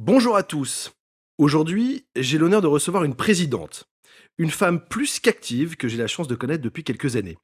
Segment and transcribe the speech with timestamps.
[0.00, 0.92] Bonjour à tous.
[1.38, 3.88] Aujourd'hui, j'ai l'honneur de recevoir une présidente,
[4.38, 7.36] une femme plus qu'active que j'ai la chance de connaître depuis quelques années.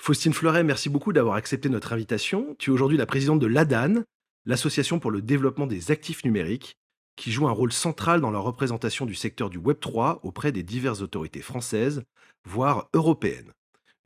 [0.00, 2.56] Faustine Fleuret, merci beaucoup d'avoir accepté notre invitation.
[2.58, 4.02] Tu es aujourd'hui la présidente de l'ADAN,
[4.46, 6.74] l'Association pour le développement des actifs numériques,
[7.14, 11.02] qui joue un rôle central dans la représentation du secteur du Web3 auprès des diverses
[11.02, 12.02] autorités françaises,
[12.44, 13.52] voire européennes.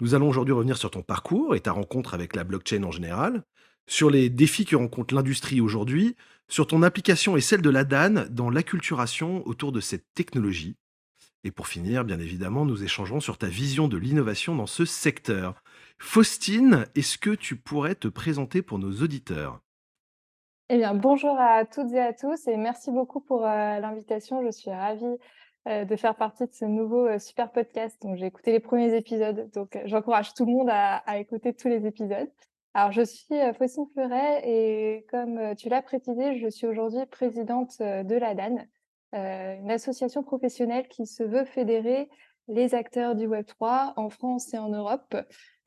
[0.02, 3.42] Nous allons aujourd'hui revenir sur ton parcours et ta rencontre avec la blockchain en général,
[3.86, 6.14] sur les défis que rencontre l'industrie aujourd'hui,
[6.48, 10.76] sur ton implication et celle de l'ADAN dans l'acculturation autour de cette technologie.
[11.44, 15.62] Et pour finir, bien évidemment, nous échangerons sur ta vision de l'innovation dans ce secteur.
[15.98, 19.60] Faustine, est-ce que tu pourrais te présenter pour nos auditeurs?
[20.68, 24.42] Eh bien, bonjour à toutes et à tous et merci beaucoup pour euh, l'invitation.
[24.44, 25.04] Je suis ravie
[25.68, 28.02] euh, de faire partie de ce nouveau euh, super podcast.
[28.02, 31.86] Donc, j'ai écouté les premiers épisodes, donc j'encourage tout le monde à écouter tous les
[31.86, 32.28] épisodes.
[32.76, 37.06] Alors, je suis euh, Faustine Fleuret et comme euh, tu l'as précisé, je suis aujourd'hui
[37.06, 38.58] présidente euh, de l'ADAN,
[39.14, 42.10] euh, une association professionnelle qui se veut fédérer
[42.48, 45.16] les acteurs du Web3 en France et en Europe.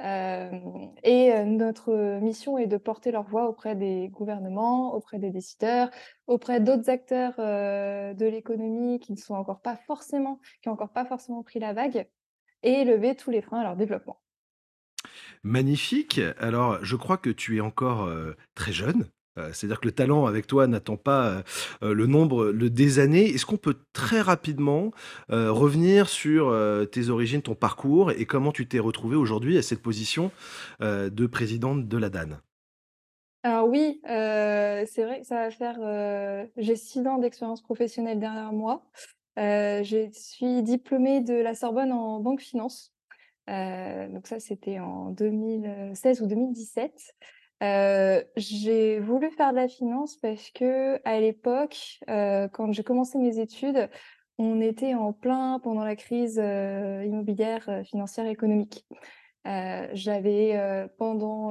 [0.02, 5.90] Et notre mission est de porter leur voix auprès des gouvernements, auprès des décideurs,
[6.28, 11.04] auprès d'autres acteurs de l'économie qui ne sont encore pas forcément, qui ont encore pas
[11.04, 12.08] forcément pris la vague,
[12.64, 14.22] et lever tous les freins à leur développement.
[15.44, 16.20] Magnifique.
[16.40, 19.06] Alors, je crois que tu es encore euh, très jeune.
[19.38, 21.44] Euh, C'est-à-dire que le talent avec toi n'attend pas
[21.82, 23.30] euh, le nombre le, des années.
[23.30, 24.92] Est-ce qu'on peut très rapidement
[25.30, 26.56] revenir sur
[26.92, 30.32] tes origines, ton parcours et comment tu t'es retrouvé aujourd'hui à cette position
[30.82, 32.40] de présidente de la DAN
[33.44, 36.48] Alors oui, c'est vrai que ça va faire.
[36.58, 38.84] j'ai six ans d'expérience professionnelle derrière moi.
[39.38, 42.94] Je suis diplômée de la Sorbonne en banque finance.
[43.50, 47.14] Euh, donc ça, c'était en 2016 ou 2017.
[47.62, 53.18] Heu, j'ai voulu faire de la finance parce que à l'époque, heu, quand j'ai commencé
[53.18, 53.90] mes études,
[54.38, 58.86] on était en plein pendant la crise, immobilière, financière, économique.
[59.44, 61.48] J'avais, pendant,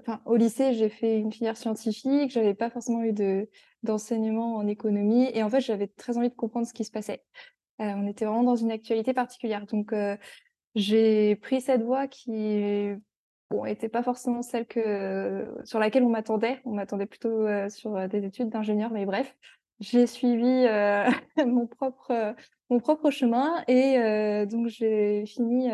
[0.00, 3.48] enfin, au lycée, j'ai fait une filière scientifique, j'avais pas forcément eu de
[3.82, 7.24] d'enseignement en économie et en fait, j'avais très envie de comprendre ce qui se passait.
[7.80, 9.92] On était vraiment dans une actualité particulière donc
[10.74, 12.90] j'ai pris cette voie qui,
[13.50, 16.60] bon, était pas forcément celle que sur laquelle on m'attendait.
[16.64, 19.36] On m'attendait plutôt, sur, des études d'ingénieur, mais bref.
[19.80, 20.66] J'ai suivi,
[21.46, 22.34] mon propre,
[22.68, 25.70] mon propre chemin et donc j'ai fini,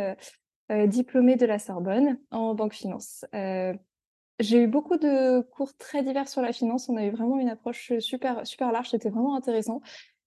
[0.86, 3.24] diplômée de la Sorbonne en banque finance.
[4.38, 6.88] J'ai eu beaucoup de cours très divers sur la finance.
[6.88, 9.80] On a eu vraiment une approche, super super large, c'était vraiment intéressant.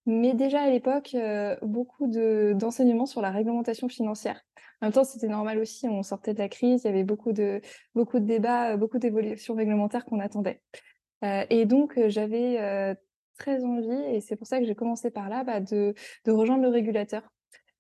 [0.05, 1.15] Mais déjà à l'époque,
[1.61, 4.43] beaucoup de d'enseignements sur la réglementation financière.
[4.81, 7.33] En même temps, c'était normal aussi, on sortait de la crise, il y avait beaucoup
[7.33, 7.61] de
[7.95, 10.61] beaucoup de débats, heu, beaucoup d'évolutions réglementaires qu'on attendait.
[11.23, 12.95] Heu et donc heu, j'avais,
[13.37, 15.93] très envie et c'est pour ça que j'ai commencé par là, bah, de
[16.25, 17.23] de rejoindre le régulateur.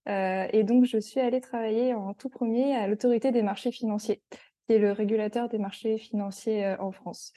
[0.07, 4.23] Et donc je suis allée travailler en tout premier à l'Autorité des marchés financiers,
[4.67, 7.33] qui est le régulateur des marchés financiers, en France.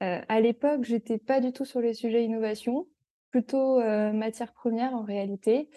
[0.00, 2.86] À l'époque, j'étais pas du tout sur les sujets innovation,
[3.30, 5.70] plutôt, heu, matières premières en réalité.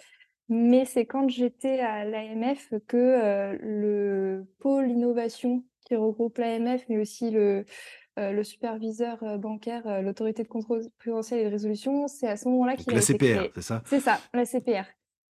[0.48, 7.30] Mais c'est quand j'étais à l'AMF que, le pôle innovation qui regroupe l'AMF, mais aussi
[7.30, 7.64] le,
[8.42, 12.96] superviseur, bancaire, l'autorité de contrôle prudentiel et de résolution, c'est à ce moment-là qu'il a
[12.96, 13.50] la été CPR, créé.
[13.54, 13.82] c'est ça?
[13.86, 14.86] C'est ça, l'ACPR.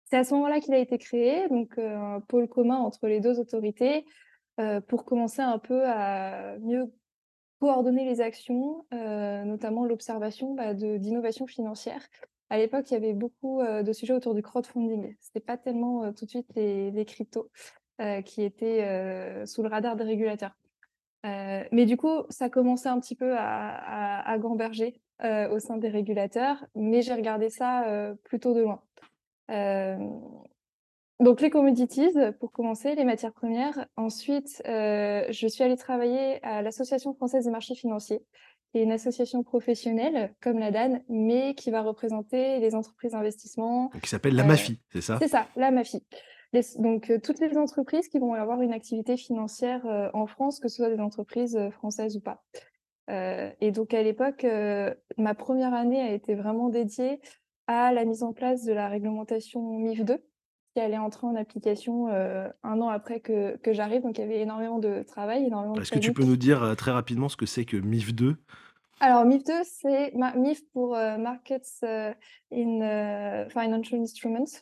[0.09, 3.39] C'est à ce moment-là qu'il a été créé, donc, un pôle commun entre les 2
[3.39, 4.05] autorités,
[4.87, 6.91] pour commencer un peu à mieux
[7.59, 12.01] Coordonner les actions, notamment l'observation, bah, d'innovation financière.
[12.49, 15.15] À l'époque, il y avait beaucoup, heu, de sujets autour du crowdfunding.
[15.19, 17.49] C'était pas tellement, heu, tout de suite les cryptos,
[18.01, 20.55] heu, qui étaient, sous le radar des régulateurs.
[21.23, 27.01] Mais du coup, ça commençait un petit peu à gamberger, au sein des régulateurs, mais
[27.01, 28.81] j'ai regardé ça, plutôt de loin.
[31.19, 33.87] Donc les commodities, pour commencer, les matières premières.
[33.97, 38.23] Ensuite, je suis allée travailler à l'Association française des marchés financiers,
[38.73, 44.09] est une association professionnelle comme la DAN, mais qui va représenter les entreprises d'investissement, qui
[44.09, 45.17] s'appelle la heu MAFI, c'est ça?
[45.21, 46.05] C'est ça, la MAFI.
[46.53, 50.59] Les donc heu, toutes les entreprises qui vont avoir une activité financière, heu, en France,
[50.59, 52.43] que ce soit des entreprises, françaises ou pas.
[53.61, 54.45] Et donc à l'époque,
[55.17, 57.21] ma première année a été vraiment dédiée
[57.67, 60.21] à la mise en place de la réglementation MIF 2
[60.77, 64.03] qui allait entrer en application, heu, 1 an après que que j'arrive.
[64.03, 66.61] Donc il y avait énormément de travail, énormément de Est-ce que tu peux nous dire
[66.61, 68.35] euh, très rapidement ce que c'est que MIF 2
[68.99, 71.83] Alors MIF 2, c'est ma MIF pour, heu, Markets,
[72.51, 74.61] in, Financial Instruments.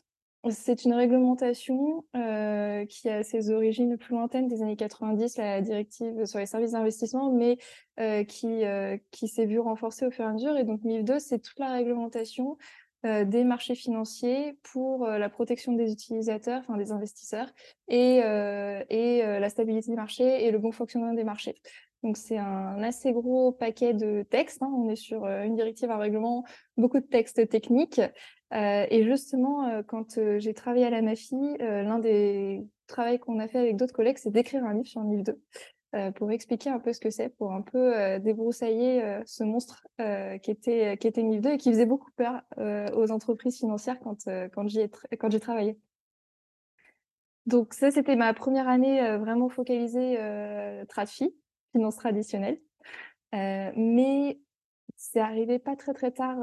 [0.49, 6.37] C'est une réglementation, qui a ses origines plus lointaines des années 90, la directive sur
[6.37, 7.57] les services d'investissement, mais
[8.25, 8.61] qui,
[9.09, 11.57] qui s'est vue renforcée au fur et à mesure et donc MIF 2, c'est toute
[11.57, 12.59] la réglementation,
[13.25, 17.47] des marchés financiers pour, heu, la protection des utilisateurs, enfin des investisseurs
[17.87, 21.55] et heu et la stabilité des marchés et le bon fonctionnement des marchés.
[22.03, 24.71] Donc c'est un assez gros paquet de textes, hein.
[24.75, 26.43] On est sur, une directive, un règlement,
[26.77, 28.01] beaucoup de textes techniques
[28.53, 33.75] et justement, quand, j'ai travaillé à la MAFI, l'un des travails qu'on a fait avec
[33.75, 35.39] d'autres collègues, c'est d'écrire un livre sur MIF 2, heu,
[36.15, 39.87] pour expliquer un peu ce que c'est, pour un peu, heu, débroussailler, heu, ce monstre,
[40.41, 42.41] qui était, qui était MIF 2 et qui faisait beaucoup peur,
[42.95, 45.77] aux entreprises financières quand, quand j'y ai tr quand j'y travaillais.
[47.45, 51.33] Donc ça, c'était ma première année, vraiment focalisée, heu, TradFi,
[51.73, 52.59] finance traditionnelle.
[53.33, 54.39] Mais
[54.97, 56.37] c'est arrivé pas très, très tard,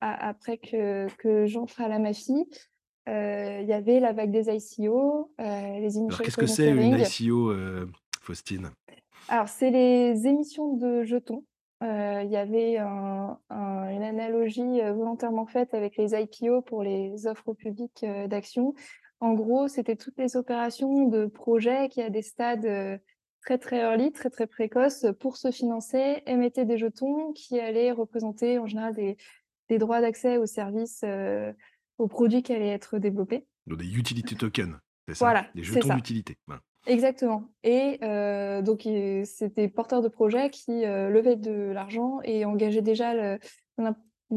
[0.00, 2.46] après que que j'entre à la MAFI.
[3.06, 6.94] Il y avait la vague des ICO, les initial qu'est-ce que c'est une.
[6.98, 7.52] ICO,
[8.22, 8.70] Faustine?
[9.28, 11.44] Alors c'est les émissions de jetons.
[11.82, 16.82] Heu, il y avait un un une analogie, heu, volontairement faite avec les IPO pour
[16.82, 18.74] les offres au public, heu, d'actions.
[19.20, 23.00] En gros, c'était toutes les opérations de projets qui, à des stades,
[23.42, 28.58] très, très early, très, très précoces, pour se financer, émettaient des jetons qui allaient représenter
[28.58, 29.16] en général des
[29.68, 31.04] des droits d'accès aux services,
[31.98, 33.46] aux produits qui allaient être développés.
[33.66, 35.26] Donc des utility tokens, c'est ça?
[35.26, 36.62] Voilà, Des jetons d'utilité, voilà.
[36.88, 38.88] Exactement et heu, donc
[39.26, 43.12] c'était porteurs de projets qui, heu, levaient de l'argent et engageaient déjà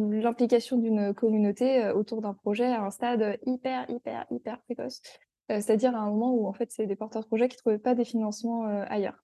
[0.01, 5.01] l'implication d'une communauté, heu, autour d'un projet à un stade, hyper, hyper, hyper précoce.
[5.49, 7.79] Heu, c'est-à-dire à un moment où en fait, c'est des porteurs de projets qui trouvaient
[7.79, 9.23] pas des financements, ailleurs.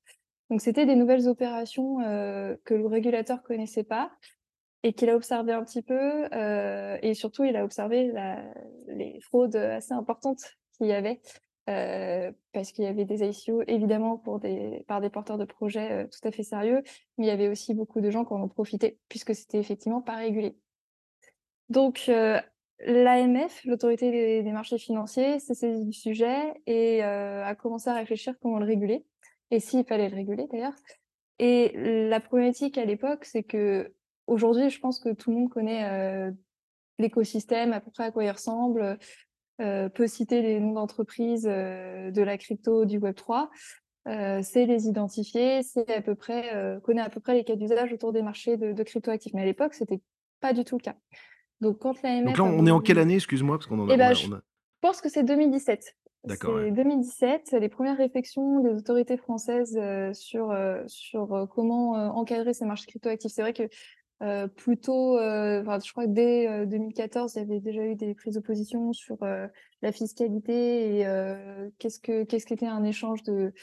[0.49, 4.11] Donc c'était des nouvelles opérations, que le régulateur connaissait pas
[4.83, 6.27] et qu'il a observé un petit peu,
[7.03, 8.13] et surtout il a observé
[8.87, 10.41] les fraudes, assez importantes
[10.77, 11.19] qu'il y avait,
[11.67, 16.27] parce qu'il y avait des ICO évidemment pour des par des porteurs de projets, tout
[16.27, 16.81] à fait sérieux,
[17.17, 20.15] mais il y avait aussi beaucoup de gens qui en profité puisque c'était effectivement pas
[20.15, 20.57] régulé.
[21.69, 22.09] Donc
[22.79, 28.59] l'AMF, l'autorité des marchés financiers, s'est saisie du sujet et a commencé à réfléchir comment
[28.59, 29.05] le réguler
[29.51, 30.75] et s'il fallait le réguler d'ailleurs
[31.39, 31.71] et
[32.09, 36.31] la problématique à l'époque, c'est qu'aujourd'hui, je pense que tout le monde connaît,
[36.99, 38.97] l'écosystème, à peu près à quoi il ressemble,
[39.57, 43.49] peut citer les noms d'entreprises, heu, de la crypto, du web 3,
[44.07, 47.93] heu, sait les identifier, sait à peu près, connaît à peu près les cas d'usage
[47.93, 49.33] autour des marchés de de cryptoactifs.
[49.33, 50.01] Mais à l'époque, c'était
[50.39, 50.95] pas du tout le cas.
[51.61, 51.93] Donc quand
[52.23, 53.15] Donc là, l'AMF on est en quelle année?
[53.15, 54.41] Excuse-moi, parce qu'on en a on bah, a je on a
[54.81, 55.95] pense que c'est 2017.
[56.25, 56.65] d'accord, ouais.
[56.65, 60.55] C'est 2017, les premières réflexions des autorités françaises, heu, sur,
[60.87, 63.31] sur, comment, encadrer ces marchés cryptoactifs.
[63.31, 63.63] C'est vrai que,
[64.21, 67.83] heu, plus tôt, heu, enfin, je crois que dès, heu, 2014, il y avait déjà
[67.85, 69.17] eu des prises de position sur,
[69.81, 71.05] la fiscalité et
[71.77, 73.53] qu'est-ce que qu'est-ce qu'était un échange de,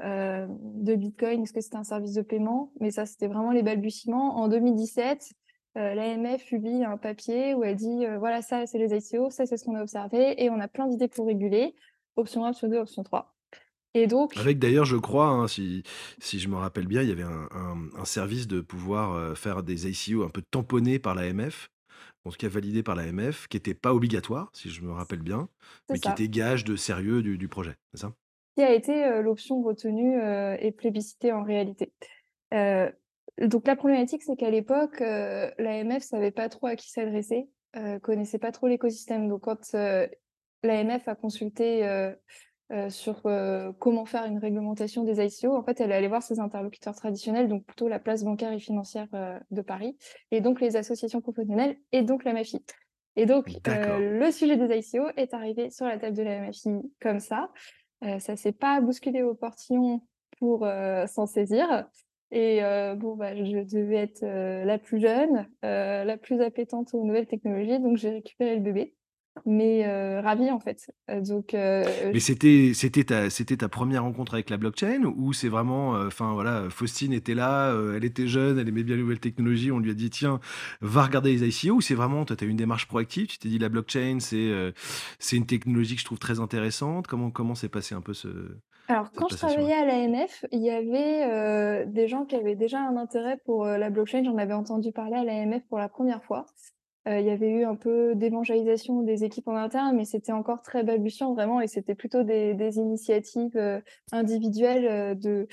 [0.00, 1.42] de bitcoin?
[1.42, 2.72] Est-ce que c'était un service de paiement?
[2.80, 4.36] Mais ça, c'était vraiment les balbutiements.
[4.38, 5.32] En 2017,
[5.76, 9.58] heu, l'AMF publie un papier où elle dit, «Voilà, ça, c'est les ICO, ça, c'est
[9.58, 11.74] ce qu'on a observé et on a plein d'idées pour réguler.
[12.16, 13.34] Option 1, option 2, option 3»
[13.94, 15.82] et donc Avec d'ailleurs, je crois, hein, si
[16.20, 19.34] si je me rappelle bien, il y avait un un un service de pouvoir, heu,
[19.34, 21.68] faire des ICO un peu tamponnés par l'AMF,
[22.24, 25.48] en tout cas validés par l'AMF, qui était pas obligatoire, si je me rappelle bien,
[25.88, 26.12] c'est mais qui ça.
[26.12, 28.14] était gage de sérieux du du projet, c'est ça?
[28.56, 31.92] Qui a été, heu, l'option retenue, heu et plébiscitée en réalité.
[33.38, 37.98] Donc la problématique, c'est qu'à l'époque, heu, l'AMF savait pas trop à qui s'adresser, heu,
[38.00, 39.28] connaissait pas trop l'écosystème.
[39.28, 40.08] Donc quand, heu,
[40.62, 41.84] l'AMF a consulté,
[42.88, 46.38] sur, heu, comment faire une réglementation des ICO, en fait, elle est allée voir ses
[46.38, 49.96] interlocuteurs traditionnels, donc plutôt la place bancaire et financière, heu, de Paris
[50.30, 52.64] et donc les associations professionnelles et donc la MAFI
[53.16, 57.18] et donc le sujet des ICO est arrivé sur la table de la MAFI comme
[57.18, 57.50] ça.
[58.18, 60.00] Ça s'est pas bousculé au portillon
[60.38, 60.66] pour,
[61.06, 61.88] s'en saisir.
[62.30, 62.60] Et
[62.96, 67.96] bon, bah, je devais être, la plus jeune, la plus appétente aux nouvelles technologies, donc
[67.96, 68.94] j'ai récupéré le bébé,
[69.46, 70.90] mais heu, ravie en fait.
[71.08, 71.82] Donc heu,
[72.12, 76.32] Mais c'était c'était ta c'était ta 1re rencontre avec la blockchain ou c'est vraiment, enfin
[76.32, 79.90] voilà, Faustine était là, elle était jeune, elle aimait bien les nouvelles technologies, on lui
[79.90, 80.40] a dit: «Tiens,
[80.80, 83.48] va regarder les ICO» ou c'est vraiment toi, tu as une démarche proactive, tu t'es
[83.48, 87.06] dit: «La blockchain, c'est, une technologie que je trouve très intéressante»?
[87.06, 88.28] Comment comment s'est passé un peu ce
[88.88, 92.80] alors cette quand je travaillais à l'AMF, il y avait, des gens qui avaient déjà
[92.80, 94.24] un intérêt pour, la blockchain.
[94.24, 96.46] J'en avais entendu parler à l'AMF pour la première fois.
[97.08, 100.62] Heu, il y avait eu un peu d'évangélisation des équipes en interne, mais c'était encore
[100.62, 105.46] très balbutiant vraiment et c'était plutôt des initiatives, heu, individuelles, heu,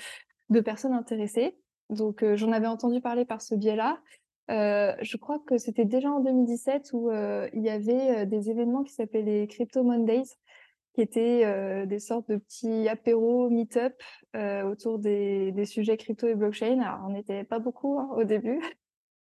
[0.50, 1.56] de personnes intéressées.
[1.90, 3.98] Donc j'en avais entendu parler par ce biais-là.
[4.48, 9.22] Je crois que c'était déjà en 2017 où, il y avait, des événements qui s'appelaient
[9.22, 10.24] les Crypto Mondays,
[10.94, 13.94] qui étaient, des sortes de petits apéros, meet-up,
[14.66, 16.80] autour des des sujets crypto et blockchain.
[16.80, 18.60] Alors on n'était pas beaucoup, hein, au début,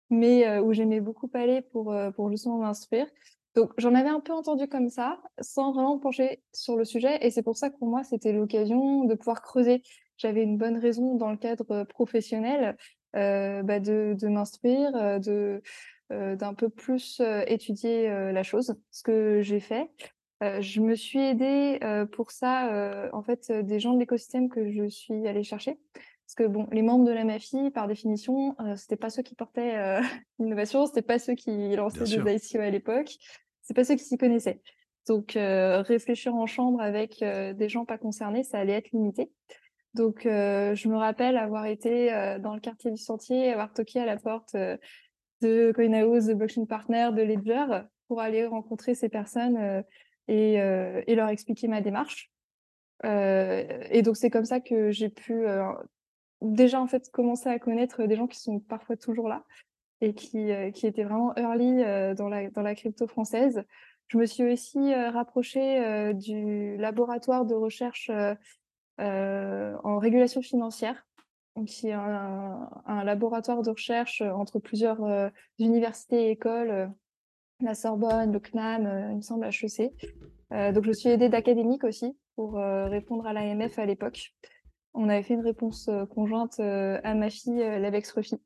[0.09, 3.07] mais où j'aimais beaucoup aller pour, pour justement m'instruire.
[3.55, 7.17] Donc j'en avais un peu entendu comme ça, sans vraiment me pencher sur le sujet
[7.25, 9.81] et c'est pour ça que pour moi, c'était l'occasion de pouvoir creuser.
[10.17, 12.77] J'avais une bonne raison dans le cadre, professionnel,
[13.13, 15.61] bah, de de m'instruire, de,
[16.09, 18.75] d'un peu plus, étudier, la chose.
[18.91, 19.89] Ce que j'ai fait.
[20.41, 21.79] Je me suis aidée,
[22.11, 25.79] pour ça, en fait, des gens de l'écosystème que je suis allée chercher.
[26.25, 29.35] Parce que bon, les membres de la MAFI, par définition, heu, c'était pas ceux qui
[29.35, 30.01] portaient, heu,
[30.39, 32.35] l'innovation, c'était pas ceux qui lançaient des.
[32.35, 33.15] ICO à l'époque,
[33.61, 34.61] c'est pas ceux qui s'y connaissaient.
[35.07, 39.31] Donc heu, réfléchir en chambre avec, heu, des gens pas concernés, ça allait être limité.
[39.93, 42.09] Donc heu, je me rappelle avoir été,
[42.41, 44.55] dans le quartier du Sentier, avoir toqué à la porte,
[45.41, 49.83] de Coinhouse, de Blockchain Partners, de Ledger, pour aller rencontrer ces personnes,
[50.27, 50.57] et
[51.15, 52.31] leur expliquer ma démarche.
[53.03, 55.45] Et donc c'est comme ça que j'ai pu,
[56.53, 59.43] déjà, en fait, commencer à connaître des gens qui sont parfois toujours là
[60.01, 63.63] et qui, heu, qui étaient vraiment early, heu, dans la dans la crypto française.
[64.07, 68.11] Je me suis aussi, rapprochée, du laboratoire de recherche,
[68.99, 71.07] en régulation financière,
[71.65, 76.91] qui est un laboratoire de recherche, entre plusieurs, universités et écoles,
[77.61, 79.91] la Sorbonne, le CNAM, il me semble HEC.
[80.51, 84.35] Donc je suis aidée d'académiques aussi pour, répondre à l'AMF à l'époque.
[84.97, 88.39] On avait fait une réponse, heu, conjointe, heu, à MAFI, heu, l'ABEX-REFI.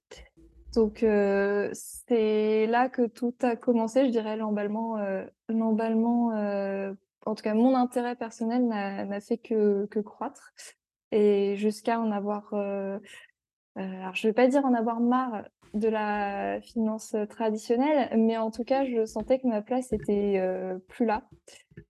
[0.75, 4.97] Donc heu, c'est là que tout a commencé, je dirais l'emballement,
[5.47, 6.27] l'emballement,
[7.25, 10.53] en tout cas mon intérêt personnel n'a fait que croître
[11.11, 17.15] et jusqu'à en avoir, alors je vais pas dire en avoir marre de la finance,
[17.29, 21.29] traditionnelle, mais en tout cas, je sentais que ma place était, heu, plus là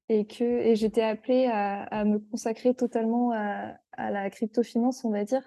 [0.09, 5.25] et que et j'étais appelée à me consacrer totalement à à la crypto-finance, on va
[5.25, 5.43] dire,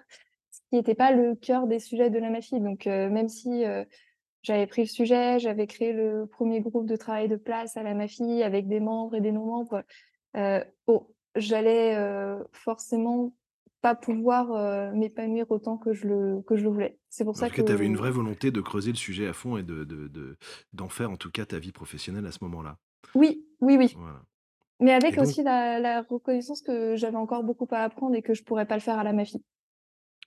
[0.51, 2.59] ce qui était pas le cœur des sujets de la MAFI.
[2.61, 3.85] Donc heu, même si, heu,
[4.43, 7.93] j'avais pris le sujet, j'avais créé le premier groupe de travail de place à la
[7.95, 9.83] MAFI avec des membres et des non-membres,
[10.87, 13.33] bon, j'allais, heu, forcément
[13.83, 16.99] pas pouvoir, heu, m'épanouir autant que je le que je le voulais.
[17.11, 18.97] C'est pour En ça tout cas, tu avais une que vraie volonté de creuser le
[18.97, 20.37] sujet à fond et de de de
[20.73, 22.79] d'en faire, en tout cas, ta vie professionnelle à ce moment-là.
[23.15, 24.23] oui, oui, oui, Voilà
[24.81, 28.23] mais et avec donc aussi la la reconnaissance que j'avais encore beaucoup à apprendre et
[28.23, 29.43] que je pourrais pas le faire à la MAFI.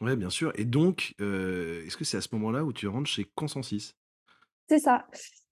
[0.01, 3.09] ouais, bien sûr et donc heu, est-ce que c'est à ce moment-là où tu rentres
[3.11, 3.97] chez Consensus?
[4.69, 5.07] C'est ça.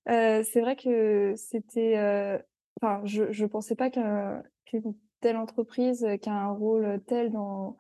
[0.09, 1.97] Heu, c'est vrai que c'était,
[2.81, 7.31] enfin, je je pensais pas qu'un qu'une telle entreprise, heu, qui a un rôle, tel
[7.33, 7.77] dans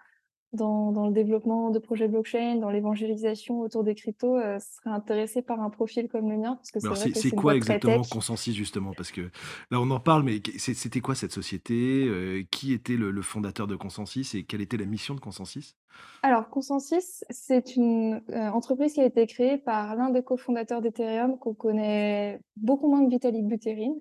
[0.55, 5.43] dans dans le développement de projets blockchain, dans l'évangélisation autour des cryptos, heu, serait intéressée
[5.43, 6.57] par un profil comme le mien.
[6.57, 8.05] Parce que Mais c'est alors quoi exactement.
[8.05, 8.95] Consensus justement?
[8.95, 9.23] Parce que
[9.71, 12.05] là, on en parle, mais c'était quoi cette société?
[12.07, 15.77] Heu, qui était le le fondateur de Consensus et quelle était la mission de Consensus?
[16.23, 21.39] Alors Consensus, c'est une, heu, entreprise qui a été créée par l'un des cofondateurs d'Ethereum
[21.39, 23.95] qu'on connaît beaucoup moins que Vitalik Buterin,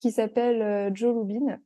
[0.00, 1.58] qui s'appelle, heu, Joe Lubin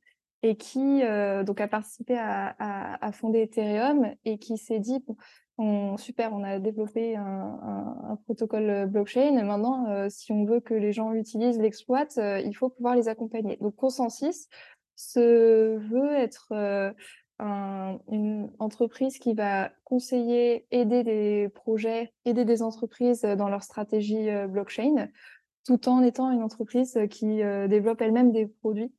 [0.43, 5.01] et qui, heu, donc a participé à à à fonder Ethereum et qui s'est dit:
[5.07, 5.17] «Bon,
[5.59, 9.43] on super, on a développé un un un protocole, heu, blockchain.
[9.45, 13.09] Maintenant, heu, si on veut que les gens l'utilisent, l'exploitent, heu, il faut pouvoir les
[13.09, 13.59] accompagner».
[13.61, 14.49] Donc Consensus
[14.97, 16.95] se veut être, heu
[17.41, 23.63] un une entreprise qui va conseiller, aider des projets, aider des entreprises, heu, dans leur
[23.63, 25.09] stratégie, blockchain,
[25.67, 28.93] tout en étant une entreprise, qui, développe elle-même des produits,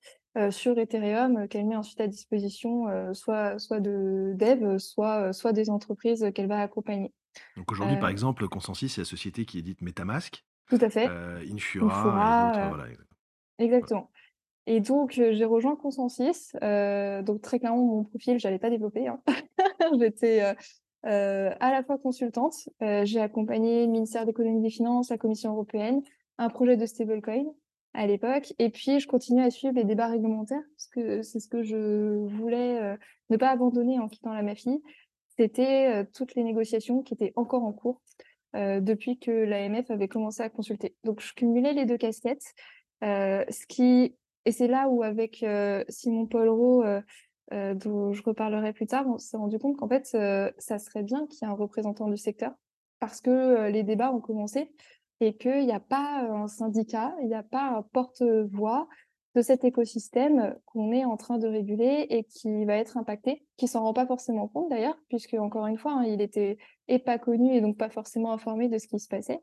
[0.50, 5.54] sur Ethereum, heu, qu'elle met ensuite à disposition, heu, soit soit de devs, soit, soit
[5.54, 7.14] des entreprises, qu'elle va accompagner.
[7.58, 11.08] Donc aujourd'hui, par exemple, Consensus, c'est la société qui édite MetaMask, tout à fait,
[11.46, 12.86] une Infura et voilà, exact voilà.
[13.60, 14.12] exactement.
[14.68, 19.22] Et donc, j'ai rejoint Consensus, donc très clairement mon profil, j'allais pas développer, hein.
[20.00, 20.42] J'étais,
[21.04, 25.52] à la fois consultante, j'ai accompagné le ministère de l'économie et des finances, la Commission
[25.52, 26.02] européenne,
[26.38, 27.46] un projet de stablecoin
[27.94, 31.48] à l'époque et puis je continuais à suivre les débats réglementaires parce que c'est ce
[31.48, 32.98] que je voulais, heu,
[33.30, 34.82] ne pas abandonner en quittant la MAFI.
[35.38, 38.02] C'était, heu, toutes les négociations qui étaient encore en cours,
[38.54, 40.96] depuis que l'AMF avait commencé à consulter.
[41.06, 42.54] Donc je cumulais les 2 casquettes,
[43.02, 45.46] ce qui et c'est là où avec,
[45.90, 51.04] Simon heu, dont je reparlerai plus tard, on s'est rendu compte qu'en fait, ça serait
[51.04, 52.52] bien qu'il y ait un représentant du secteur
[53.00, 54.70] parce que, les débats ont commencé
[55.22, 58.88] et qu'il y a pas, un syndicat, il y a pas un porte-voix
[59.36, 63.68] de cet écosystème qu'on est en train de réguler et qui va être impacté, qui
[63.68, 66.58] s'en rend pas forcément compte d'ailleurs, puisque encore une fois, hein, il était
[66.90, 69.40] et pas connu et donc pas forcément informé de ce qui se passait.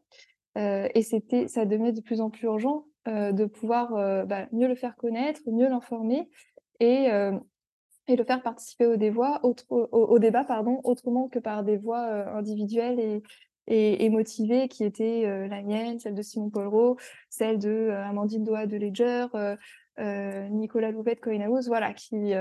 [0.56, 3.92] et c'était ça devenait de plus en plus urgent, de pouvoir,
[4.26, 6.28] bah, mieux le faire connaître, mieux l'informer
[6.80, 8.96] et le faire participer au
[9.70, 12.02] au débat pardon, autrement que par des voix,
[12.36, 13.22] individuelles et
[13.68, 16.96] et et motivées qui étaient, heu, la mienne, celle de Simon Pollereau,
[17.30, 19.56] celle de, heu, Amandine Doat de Ledger, heu,
[20.50, 22.32] Nicolas Louvet de voilà qui,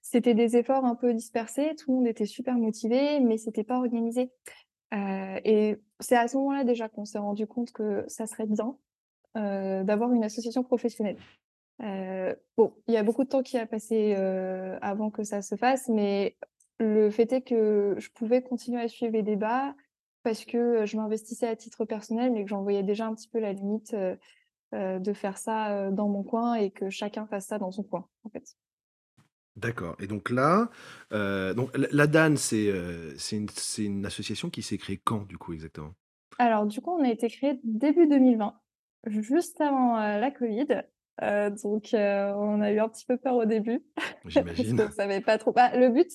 [0.00, 3.78] c'était des efforts un peu dispersés, tout le monde était super motivé, mais c'était pas
[3.78, 4.30] organisé.
[4.92, 8.76] Et c'est à ce moment-là déjà qu'on s'est rendu compte que ça serait bien,
[9.34, 11.16] d'avoir une association professionnelle.
[12.56, 14.14] Bon, il y a beaucoup de temps qui a passé,
[14.80, 16.36] avant que ça se fasse, mais
[16.78, 19.74] le fait est que je pouvais continuer à suivre les débats
[20.22, 23.38] parce que, je m'investissais à titre personnel, mais que j'en voyais déjà un petit peu
[23.38, 23.94] la limite,
[24.72, 28.30] de faire ça, dans mon coin et que chacun fasse ça dans son coin, en
[28.30, 28.44] fait.
[29.56, 30.70] D'accord et donc là,
[31.10, 32.72] donc la l'ADAN, c'est,
[33.78, 35.92] une association qui s'est créée quand, du coup, exactement?
[36.38, 38.54] Alors du coup, on a été créé début 2020,
[39.06, 40.84] juste avant, la covid,
[41.62, 43.82] donc on a eu un petit peu peur au début
[44.24, 44.76] J'imagine.
[44.86, 46.10] qu'on savait pas trop bah, le but,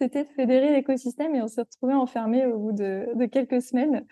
[0.00, 4.06] c'était de fédérer l'écosystème et on s'est retrouvés enfermés au bout de quelques semaines,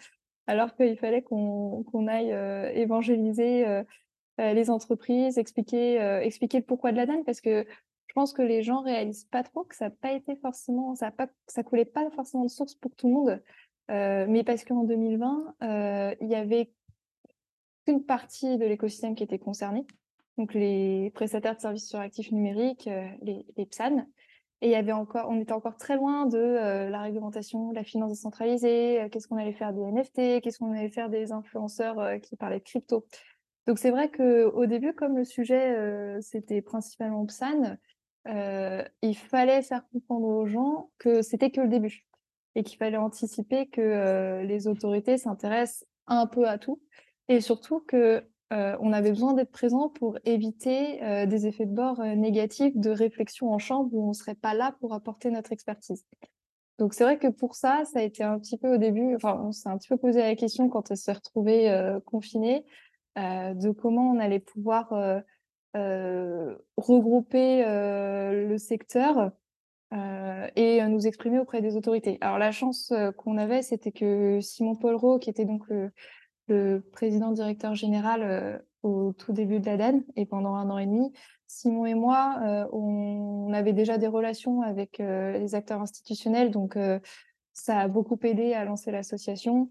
[0.46, 3.84] alors qu'il fallait qu'on qu'on aille, heu, évangéliser, heu
[4.40, 7.24] heu, les entreprises, expliquer, expliquer le pourquoi de la DAN.
[7.24, 7.66] Parce que
[8.08, 11.08] je pense que les gens réalisent pas trop que ça a pas été forcément ça
[11.08, 13.42] a pas ça coulait pas forcément de source pour tout le monde,
[13.88, 16.72] mais parce qu'en 2020, heu, il y avait
[17.86, 19.86] qu'une partie de l'écosystème qui était concernée,
[20.36, 22.88] donc les prestataires de services sur actifs numériques,
[23.22, 24.06] les PSAN
[24.60, 27.84] et il y avait encore on était encore très loin de, heu, la réglementation, la
[27.84, 32.00] finance décentralisée, heu, qu'est-ce qu'on allait faire des NFT, qu'est-ce qu'on allait faire des influenceurs,
[32.00, 33.06] heu, qui parlaient de crypto.
[33.66, 35.76] Donc c'est vrai qu'au début, comme le sujet,
[36.22, 37.76] c'était principalement PSAN,
[38.26, 42.06] il fallait faire comprendre aux gens que c'était que le début
[42.54, 46.80] et qu'il fallait anticiper que, les autorités s'intéressent un peu à tout
[47.28, 51.74] et surtout que, heu, on avait besoin d'être présent pour éviter, heu, des effets de
[51.74, 55.52] bord, heu, négatifs de réflexion en chambre où on serait pas là pour apporter notre
[55.52, 56.04] expertise.
[56.78, 59.40] Donc c'est vrai que pour ça, ça a été un petit peu au début enfin,
[59.44, 61.12] on s'est un petit peu posé la question quand on s'est
[62.06, 62.64] confinés,
[63.18, 64.92] heu, de comment on allait pouvoir,
[66.76, 69.32] regrouper, le secteur,
[69.92, 72.18] et nous exprimer auprès des autorités.
[72.20, 75.90] Alors la chance, qu'on avait, c'était que Simon Pollereau, qui était donc le
[76.48, 80.78] le président directeur général, heu, au tout début de la DAN et pendant 1 an
[80.78, 81.12] et demi,
[81.46, 86.76] Simon et moi, heu, on avait déjà des relations avec, heu, les acteurs institutionnels donc
[87.54, 89.70] ça a beaucoup aidé à lancer l'association.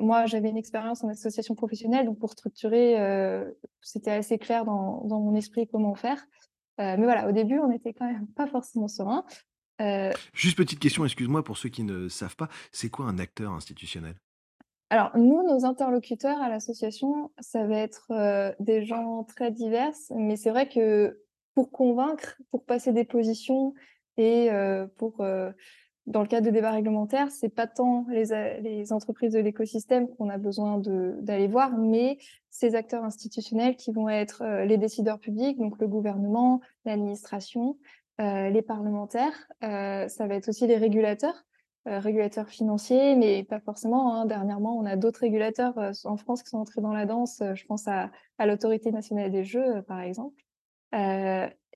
[0.00, 2.96] Moi, j'avais une expérience en association professionnelle, donc pour structurer,
[3.82, 6.26] c'était assez clair dans dans mon esprit comment faire.
[6.78, 9.24] Mais voilà, au début, on était quand même pas forcément sereins.
[9.80, 13.52] Heu Juste petite question, excuse-moi pour ceux qui ne savent pas, c'est quoi un acteur
[13.52, 14.16] institutionnel?
[14.90, 20.36] Alors nous, nos interlocuteurs à l'association, ça va être, heu, des gens très diverses, mais
[20.36, 21.20] c'est vrai que
[21.54, 23.74] pour convaincre, pour passer des positions
[24.16, 25.52] et heu, pour, heu,
[26.06, 28.24] dans le cadre de débats réglementaires, c'est pas tant les
[28.60, 32.18] les entreprises de l'écosystème qu'on a besoin d'aller voir, mais
[32.50, 37.78] ces acteurs institutionnels qui vont être, les décideurs publics, donc le gouvernement, l'administration,
[38.18, 41.44] les parlementaires, ça va être aussi les régulateurs,
[41.88, 44.26] heu, régulateurs financiers, mais pas forcément, hein.
[44.26, 47.54] Dernièrement, on a d'autres régulateurs, heu, en France qui sont entrés dans la danse, heu,
[47.54, 48.10] je pense à
[48.46, 50.42] l'Autorité nationale des jeux, heu, par exemple.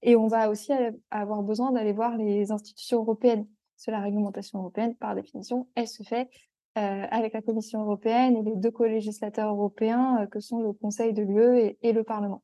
[0.03, 0.73] Et on va aussi
[1.11, 3.47] avoir besoin d'aller voir les institutions européennes.
[3.77, 6.29] Parce la réglementation européenne, par définition, elle se fait,
[6.77, 11.59] avec la Commission européenne et les 2 co-législateurs européens, que sont le Conseil de l'UE
[11.59, 12.43] et et le Parlement.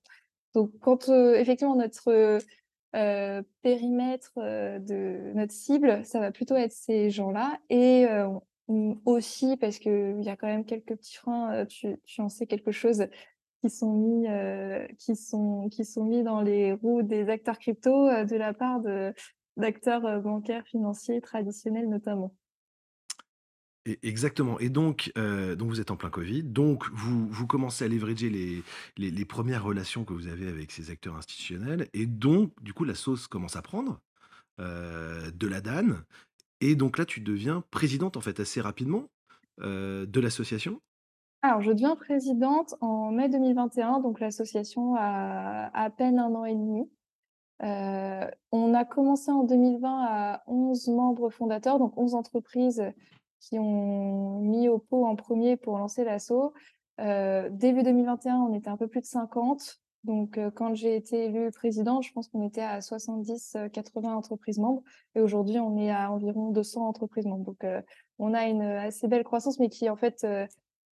[0.54, 2.38] Donc quand, effectivement notre,
[2.94, 8.28] heu, périmètre, heu, de notre cible, ça va plutôt être ces gens-là et heu,
[8.68, 12.46] mmh, aussi parce qu'il y a quand même quelques petits freins, tu tu en sais
[12.46, 13.06] quelque chose,
[13.62, 14.26] qui sont mis,
[14.98, 18.80] qui sont qui sont mis dans les roues des acteurs crypto, de la part
[19.56, 22.34] d'acteurs, bancaires, financiers, traditionnels notamment.
[24.02, 27.88] Exactement et donc heu, donc vous êtes en plein covid, donc vous vous commencez à
[27.88, 28.62] leverager les
[28.96, 32.94] les 1res relations que vous avez avec ces acteurs institutionnels et donc du coup, la
[32.94, 34.00] sauce commence à prendre,
[34.60, 36.02] heu, de la DAN
[36.60, 39.08] et donc là, tu deviens présidente, en fait, assez rapidement,
[39.62, 40.80] heu, de l'association?
[41.42, 46.54] Alors, je deviens présidente en mai 2021, donc l'association a à peine 1 an et
[46.54, 46.90] demi.
[48.52, 52.82] On a commencé en 2020 à 11 membres fondateurs, donc 11 entreprises
[53.48, 56.52] qui ont mis au pot en 1er pour lancer l'asso.
[57.00, 61.24] Heu, début 2021, on était un peu plus de 50, donc heu, quand j'ai été
[61.24, 64.82] élue présidente, je pense qu'on était à 70-80 entreprises membres
[65.14, 67.44] et aujourd'hui, on est à environ 200 entreprises membres.
[67.44, 67.66] Donc
[68.18, 70.26] on a une assez belle croissance, mais qui, en fait,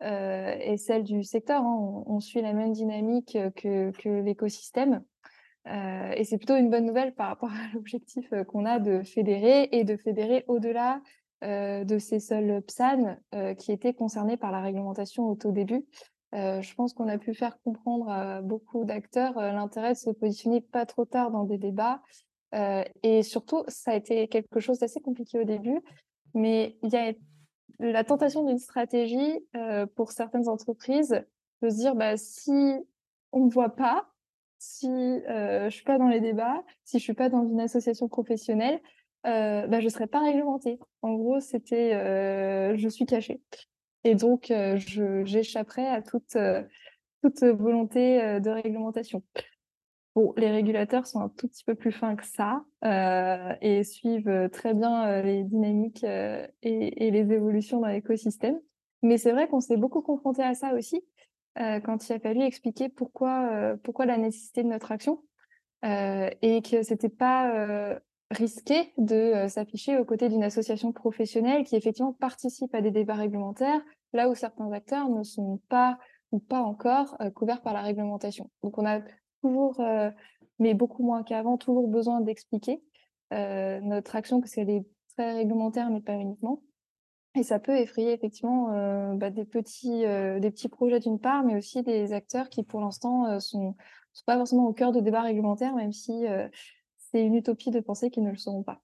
[0.01, 1.77] et celle du secteur, hein.
[1.79, 5.03] On on suit la même dynamique, que que l'écosystème.
[5.67, 9.84] Et c'est plutôt une bonne nouvelle par rapport à l'objectif, qu'on a de fédérer et
[9.84, 11.01] de fédérer au-delà,
[11.45, 15.86] de ces seuls PSAN, heu, qui étaient concernés par la réglementation au tout début.
[16.34, 20.62] Heu, je pense qu'on a pu faire comprendre à beaucoup d'acteurs, l'intérêt de se positionner
[20.62, 22.01] pas trop tard dans des débats.
[23.03, 25.81] Et surtout, ça a été quelque chose d'assez compliqué au début,
[26.34, 27.13] mais il y a
[27.79, 29.45] la tentation d'une stratégie,
[29.95, 31.21] pour certaines entreprises,
[31.62, 32.73] de se dire: «Bah, si
[33.34, 34.08] on me voit pas,
[34.58, 38.79] si, je suis pas dans les débats, si je suis pas dans une association professionnelle,
[39.26, 40.80] heu, bah, je serai pas réglementée».
[41.02, 43.42] En gros, c'était, heu, je suis caché
[44.06, 46.68] et donc heu, je j'échapperai à toute, heu,
[47.24, 49.24] toute volonté, de réglementation.
[50.16, 52.66] Bon, les régulateurs sont un tout petit peu plus fins que ça,
[53.62, 58.60] et suivent, très bien, les dynamiques, et les évolutions dans l'écosystème.
[59.04, 61.04] Mais c'est vrai qu'on s'est beaucoup confrontés à ça aussi,
[61.58, 65.24] quand il a fallu expliquer pourquoi, pourquoi la nécessité de notre action,
[65.84, 68.00] et que c'était pas,
[68.36, 73.15] risqué de, heu, s'afficher aux côtés d'une association professionnelle qui effectivement participe à des débats
[73.15, 73.82] réglementaires,
[74.13, 75.98] là où certains acteurs ne sont pas
[76.32, 78.50] ou pas encore, heu, couverts par la réglementation.
[78.63, 79.02] Donc on a
[79.41, 80.12] toujours, heu,
[80.60, 82.82] mais beaucoup moins qu'avant, toujours besoin d'expliquer,
[83.32, 84.86] notre action parce qu'elle est
[85.17, 86.62] très réglementaire, mais pas uniquement
[87.38, 88.69] et ça peut effrayer effectivement,
[89.15, 93.30] bah, des petits, des petits projets d'une part, mais aussi des acteurs qui pour l'instant,
[93.30, 93.76] heu, sont
[94.13, 96.26] sont pas forcément au cœur de débats réglementaires, même si,
[97.15, 98.82] c'est une utopie de penser qu'ils ne le seront pas.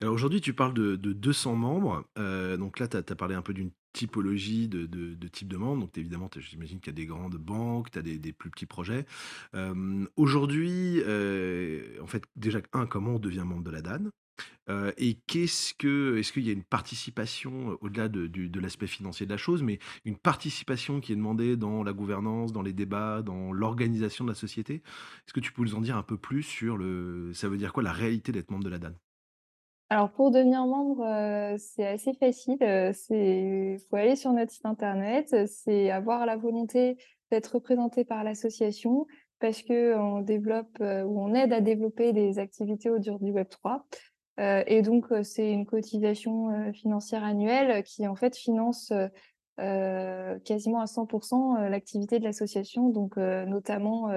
[0.00, 3.42] Alors aujourd'hui, tu parles de de 200 membres, heu, donc là, tu as parlé un
[3.42, 7.36] peu d'une typologie de type de membres, donc évidemment, j'imagine qu'il y a des grandes
[7.36, 9.06] banques, tu des plus petits projets.
[9.54, 14.10] Hem, aujourd'hui, heu, en fait, déjà, un, comment on devient membre de la DAN?
[14.96, 19.36] Et qu'est-ce que est-ce qu'il y a une participation, au-delà de l'aspect financier de la
[19.36, 24.24] chose, mais une participation qui est demandée dans la gouvernance, dans les débats, dans l'organisation
[24.24, 24.76] de la société?
[25.26, 27.72] Est-ce que tu peux nous en dire un peu plus sur le ça veut dire
[27.72, 28.94] quoi la réalité d'être membre de la DAN?
[29.90, 31.04] Alors pour devenir membre,
[31.58, 36.96] c'est assez facile, heu, c'est faut aller sur notre site internet, c'est avoir la volonté
[37.30, 39.06] d'être représenté par l'association
[39.38, 43.84] parce qu'on développe, heu, ou on aide à développer des activités autour du web 3,
[43.92, 48.92] heu et donc heu, c'est une cotisation, heu, financière annuelle qui en fait finance,
[49.56, 51.06] quasiment à 100
[51.58, 54.08] heu, l'activité de l'association donc notamment,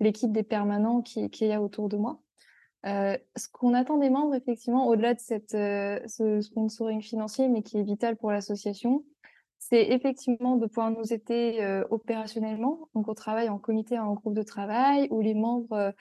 [0.00, 2.20] l'équipe des permanents qui qu'il y a autour de moi.
[2.84, 7.82] Ce qu'on attend des membres effectivement, au-delà de cette, ce sponsoring financier, mais qui est
[7.84, 9.04] vital pour l'association,
[9.58, 12.88] c'est effectivement de pouvoir nous aider, opérationnellement.
[12.94, 15.92] Donc on travaille en comité, en groupe de travail où les membres,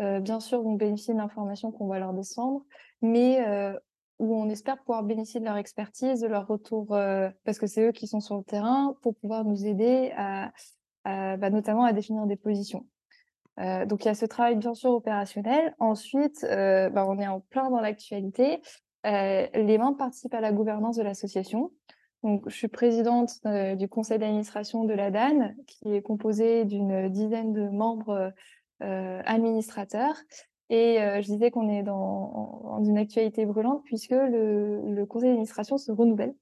[0.00, 2.64] heu, bien sûr vont bénéficier de l'information qu'on va leur descendre,
[3.02, 3.78] mais heu,
[4.18, 7.88] où on espère pouvoir bénéficier de leur expertise, de leur retour, heu, parce que c'est
[7.88, 10.52] eux qui sont sur le terrain, pour pouvoir nous aider à
[11.04, 12.84] bah, notamment à définir des positions.
[13.58, 15.72] Donc il y a ce travail bien sûr opérationnel.
[15.78, 18.60] Ensuite, bah, on est en plein dans l'actualité.
[19.04, 21.70] Les membres participent à la gouvernance de l'association.
[22.24, 23.38] Donc je suis présidente,
[23.76, 28.32] du conseil d'administration de la DAN, qui est composé d'une dizaine de membres,
[28.82, 30.16] heu administrateurs
[30.70, 35.30] et heu, je disais qu'on est dans dans une actualité brûlante puisque le le conseil
[35.30, 36.34] d'administration se renouvelle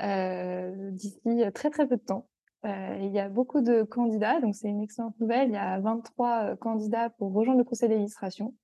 [0.00, 1.20] heu, d'ici,
[1.54, 2.28] très, très peu de temps.
[2.64, 5.48] Il y a beaucoup de candidats, donc c'est une excellente nouvelle.
[5.48, 8.54] Il y a 23, heu, candidats pour rejoindre le conseil d'administration,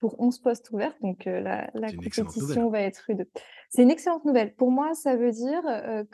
[0.00, 3.28] pour 11 postes ouverts, donc la la compétition va être rude.
[3.70, 4.54] C'est une excellente nouvelle.
[4.56, 5.62] Pour moi, ça veut dire,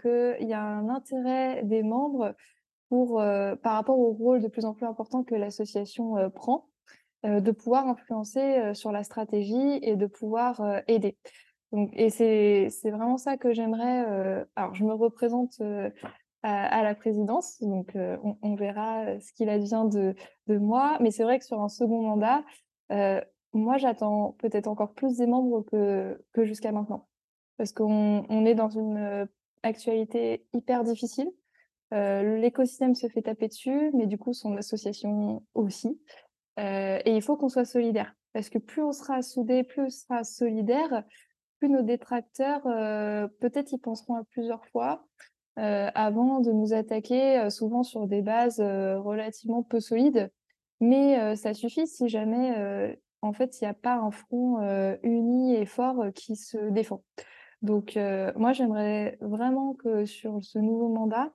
[0.02, 2.34] qu'il y a un intérêt des membres
[2.88, 6.66] pour, heu, par rapport au rôle de plus en plus important que l'association, heu, prend,
[7.26, 11.18] heu, de pouvoir influencer, heu, sur la stratégie et de pouvoir, heu, aider.
[11.72, 15.60] Donc et c'est c'est vraiment ça que j'aimerais, heu alors je me représente,
[16.42, 20.14] à à la présidence, donc on on verra, ce qu'il advient de
[20.48, 20.98] de moi.
[21.00, 22.44] Mais c'est vrai que sur un second mandat,
[23.54, 27.08] moi j'attends peut-être encore plus des membres que que jusqu'à maintenant.
[27.58, 29.28] Parce qu'on on est dans une,
[29.62, 31.30] actualité hyper difficile.
[31.92, 36.00] Heu, l'écosystème se fait taper dessus, mais du coup son association aussi.
[36.58, 38.14] Heu et il faut qu'on soit solidaires.
[38.32, 41.04] Parce que plus on sera soudés, plus on sera solidaires,
[41.58, 45.06] plus nos détracteurs, heu, peut-être y penseront à plusieurs fois,
[45.56, 50.30] avant de nous attaquer, souvent sur des bases, relativement peu solides.
[50.80, 54.58] Mais ça suffit si jamais, en fait, il y a pas un front,
[55.02, 57.02] uni et fort, qui se défend.
[57.62, 57.98] Donc
[58.36, 61.32] moi, j'aimerais vraiment que sur ce nouveau mandat,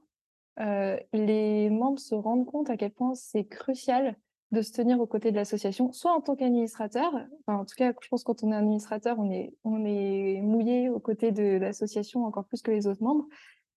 [0.60, 4.18] Heu, les membres se rendent compte à quel point c'est crucial
[4.52, 7.12] de se tenir aux côtés de l'association, soit en tant qu'administrateur,
[7.48, 11.32] en tout cas, je pense que quand on est administrateur, on est mouillé aux côtés
[11.32, 13.26] de l'association encore plus que les autres membres,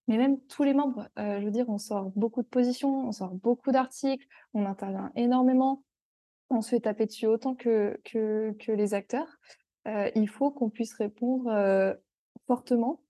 [0.08, 3.12] Mais même tous les membres, heu, je veux dire, on sort beaucoup de positions, on
[3.12, 5.84] sort beaucoup d'articles, on intervient énormément,
[6.50, 7.98] on se fait taper dessus autant que
[8.68, 9.38] les acteurs.
[9.88, 11.50] Heu, il faut qu'on puisse répondre,
[12.46, 13.02] fortement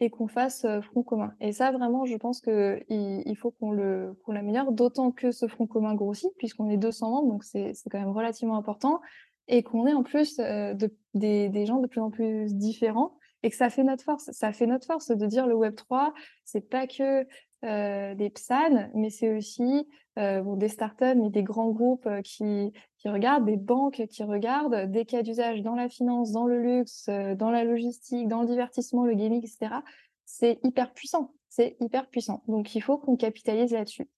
[0.00, 1.32] et qu'on fasse, heu, front commun.
[1.40, 5.48] Et ça vraiment je pense qu'il il faut qu'on le qu'on l'améliore, d'autant que ce
[5.48, 9.00] front commun grossit puisqu'on est 200 membres donc c'est quand même relativement important
[9.48, 13.16] et qu'on est en plus, heu, de des des gens de plus en plus différents
[13.42, 14.30] et que ça fait notre force.
[14.32, 16.12] Ça fait notre force de dire le web 3,
[16.44, 17.22] c'est pas que,
[17.64, 22.72] heu, des PSAN, mais c'est aussi, bon des startups, mais des grands groupes, heu, qui
[22.98, 27.08] qui regardent, des banques qui regardent, des cas d'usage dans la finance, dans le luxe,
[27.36, 29.82] dans la logistique, dans le divertissement, le gaming et cetera.
[30.24, 32.42] C'est hyper puissant, c'est hyper puissant.
[32.48, 34.08] Donc il faut qu'on capitalise là-dessus.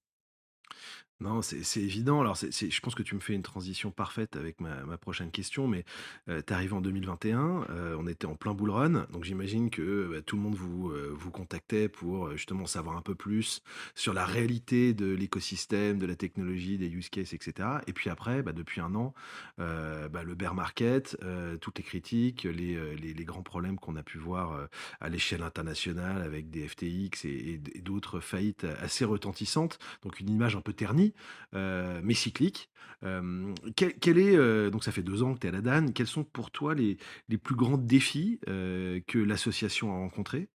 [1.20, 2.20] Non, c'est évident.
[2.20, 5.84] Alors, je pense que tu me fais une transition parfaite avec ma prochaine question, mais,
[6.28, 10.22] heu, tu en 2021, heu, on était en plein bull run, donc j'imagine que, bah,
[10.22, 13.62] tout le monde vous, vous contactait pour, justement savoir un peu plus
[13.96, 18.10] sur la réalité de l'écosystème, de la technologie, des use cases et cetera et puis
[18.10, 19.12] après, bah, depuis un an,
[19.58, 21.16] bah, le bear market,
[21.60, 24.68] toutes les critiques, les, grands problèmes qu'on a pu voir,
[25.00, 30.54] à l'échelle internationale avec des FTX et et d'autres faillites assez retentissantes, donc une image
[30.56, 31.07] un peu ternie,
[31.54, 32.70] heu, mais cyclique.
[33.02, 35.92] Hem, quel est, heu donc ça fait 2 ans que tu es à la DAN.
[35.92, 36.96] Quels sont pour toi les
[37.28, 40.48] les plus grands défis, que l'association a rencontrés,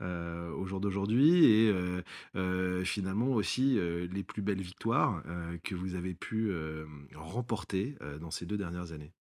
[0.00, 1.72] au jour d'aujourd'hui et
[2.84, 3.78] finalement aussi,
[4.12, 5.22] les plus belles victoires,
[5.64, 6.52] que vous avez pu,
[7.14, 9.12] remporter, dans ces 2 dernières années?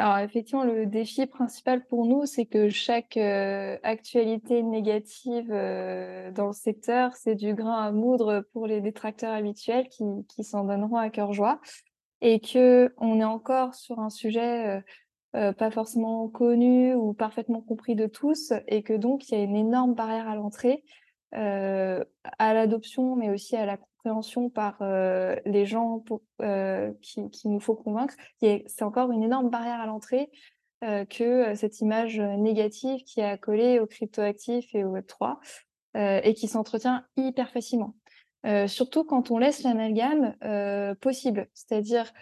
[0.00, 6.46] Alors effectivement, le défi principal pour nous, c'est que chaque, heu, actualité négative, heu, dans
[6.46, 11.10] le secteur, c'est du grain à moudre pour les détracteurs habituels qui s'en donneront à
[11.10, 11.60] cœur joie
[12.22, 14.82] et qu'on est encore sur un sujet,
[15.36, 19.44] heu, pas forcément connu ou parfaitement compris de tous et que donc il y a
[19.44, 20.82] une énorme barrière à l'entrée,
[21.32, 23.78] à l'adoption, mais aussi à la
[24.54, 28.14] par, heu, les gens pour heu, qui nous faut convaincre.
[28.40, 30.30] C'est encore une énorme barrière à l'entrée,
[30.84, 35.40] heu, que, cette image, négative qui est accolée aux cryptoactifs et au web 3,
[35.96, 37.94] heu, et qui s'entretient hyper facilement.
[38.68, 40.34] Surtout quand on laisse l'amalgame,
[41.00, 41.48] possible.
[41.54, 42.12] C'est-à-dire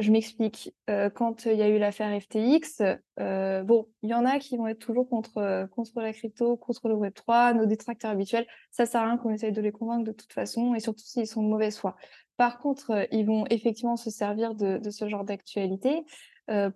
[0.00, 2.82] je m'explique, heu, quand, il y a eu l'affaire FTX,
[3.20, 6.56] heu, bon, il y en a qui vont être toujours contre, heu, contre la crypto,
[6.56, 8.46] contre le web 3, nos détracteurs habituels.
[8.70, 11.26] Ça sert à rien qu'on essaye de les convaincre de toute façon et surtout s'ils
[11.26, 11.96] sont de mauvaise foi.
[12.36, 16.04] Par contre, ils vont effectivement se servir de ce genre d'actualité,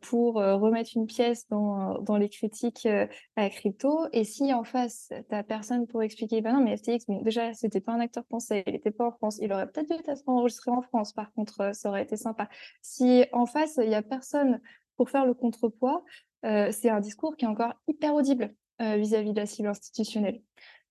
[0.03, 4.65] pour, heu, remettre une pièce dans dans les critiques, heu, à crypto et si en
[4.65, 8.01] face, tu as personne pour expliquer: «Bah non, mais FTX, bon déjà c'était pas un
[8.01, 11.13] acteur français, il était pas en France, il aurait peut-être dû être enregistré en France
[11.13, 12.49] par contre, ça aurait été sympa».
[12.83, 14.61] Si en face, il y a personne
[14.97, 16.05] pour faire le contrepoids,
[16.45, 20.43] c'est un discours qui est encore hyper audible, vis-à-vis de la cible institutionnelle.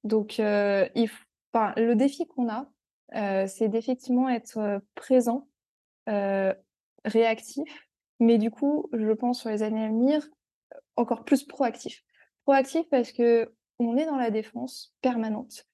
[0.03, 2.67] Donc, le défi qu'on a,
[3.47, 5.47] c'est d'effectivement être, présent,
[7.05, 7.69] réactif,
[8.21, 10.25] mais du coup, je pense sur les années à venir,
[10.95, 12.05] encore plus proactif.
[12.45, 15.67] Proactif parce qu'on est dans la défense permanente.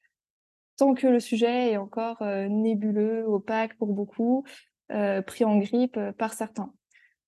[0.77, 4.45] Tant que le sujet est encore, heu, nébuleux, opaque pour beaucoup,
[4.91, 6.73] heu, pris en grippe, heu, par certains.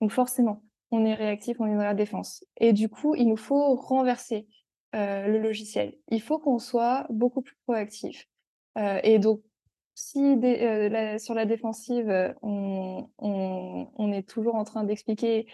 [0.01, 3.37] Donc forcément, on est réactif, on est dans la défense et du coup, il nous
[3.37, 4.47] faut renverser,
[4.93, 5.95] le logiciel.
[6.07, 8.27] Il faut qu'on soit beaucoup plus proactif,
[9.03, 9.43] et donc
[9.99, 15.47] si la sur la défensive, on est toujours en train d'expliquer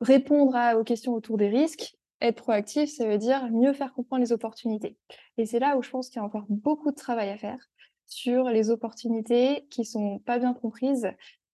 [0.00, 4.32] Répondre aux questions autour des risques, être proactif, ça veut dire mieux faire comprendre les
[4.32, 4.98] opportunités
[5.38, 7.58] et c'est là où je pense qu'il y a encore beaucoup de travail à faire
[8.06, 11.08] sur les opportunités qui sont pas bien comprises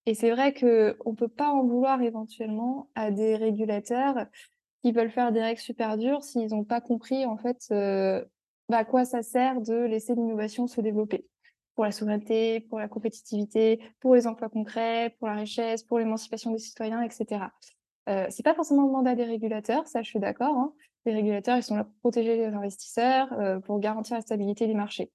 [0.07, 4.27] et c'est vrai qu'on peut pas en vouloir éventuellement à des régulateurs
[4.83, 8.25] qui veulent faire des règles super dures s'ils ont pas compris en fait, heu,
[8.69, 11.29] bah, à quoi ça sert de laisser l'innovation se développer.
[11.75, 16.51] Pour la souveraineté, pour la compétitivité, pour les emplois concrets, pour la richesse, pour l'émancipation
[16.51, 17.53] des citoyens et cetera.
[18.09, 20.75] Heu, c'est pas forcément le mandat des régulateurs, ça je suis d'accord, hein.
[21.07, 24.75] Les régulateurs, ils sont là pour protéger les investisseurs, heu, pour garantir la stabilité des
[24.75, 25.13] marchés.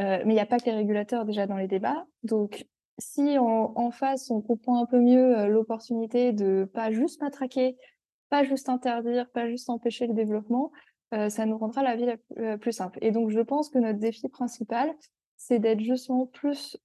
[0.00, 2.06] Heu, mais il y a pas que les régulateurs déjà dans les débats.
[2.22, 2.66] Donc
[2.98, 7.76] si en face, on comprend un peu mieux, heu, l'opportunité de pas juste matraquer,
[8.30, 10.72] pas juste interdire, pas juste empêcher le développement,
[11.28, 12.98] ça nous rendra la vie la plus simple.
[13.02, 14.92] Et donc je pense que notre défi principal,
[15.40, 16.76] c'est d'être justement plus,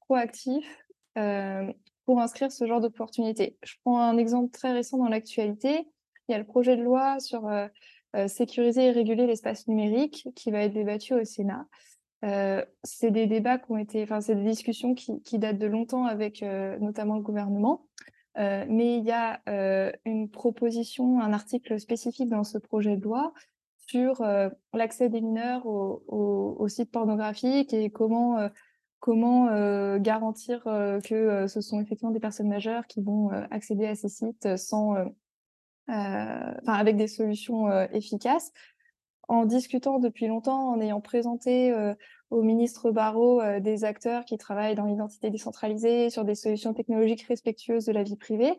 [0.00, 0.66] proactif,
[1.14, 3.58] pour inscrire ce genre d'opportunités.
[3.62, 5.86] Je prends un exemple très récent dans l'actualité.
[6.28, 7.50] Il y a le projet de loi sur,
[8.28, 11.66] sécuriser et réguler l'espace numérique qui va être débattu au Sénat.
[12.82, 16.06] C'est des débats qui ont été enfin, c'est des discussions qui qui datent de longtemps
[16.06, 16.42] avec,
[16.80, 17.86] notamment le gouvernement.
[18.36, 19.42] Mais il y a,
[20.06, 23.34] une proposition, un article spécifique dans ce projet de loi
[23.86, 28.50] sur, heu, l'accès des mineurs aux sites pornographiques et comment, heu,
[29.00, 34.08] comment, heu, garantir, que, ce sont effectivement des personnes majeures qui vont, accéder à ces
[34.08, 34.94] sites sans,
[35.88, 38.52] avec des solutions, efficaces.
[39.28, 41.74] En discutant depuis longtemps, en ayant présenté,
[42.30, 42.90] au ministre
[43.42, 48.02] heu, des acteurs qui travaillent dans l'identité décentralisée, sur des solutions technologiques respectueuses de la
[48.02, 48.54] vie privée,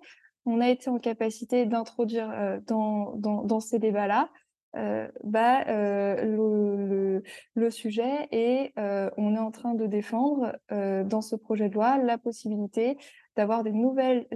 [0.46, 4.30] on a été en capacité d'introduire, dans dans ces débats-là,
[4.78, 7.24] heu, bah, heu,
[7.56, 11.98] le sujet et heu, on est en train de défendre, dans ce projet de loi,
[11.98, 12.98] la possibilité
[13.36, 14.28] d'avoir des nouvelles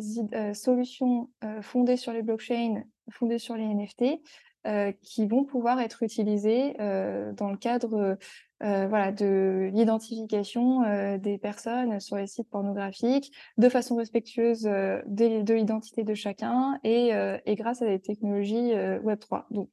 [0.53, 1.29] solutions,
[1.61, 4.21] fondées sur les blockchains, fondées sur les NFT,
[5.01, 8.17] qui vont pouvoir être utilisés, heu, dans le cadre,
[8.59, 10.81] voilà, de l'identification,
[11.17, 17.11] des personnes sur les sites pornographiques, de façon respectueuse, de l'identité de chacun et
[17.45, 19.47] et grâce à des technologies, heu, Web 3.
[19.51, 19.69] Donc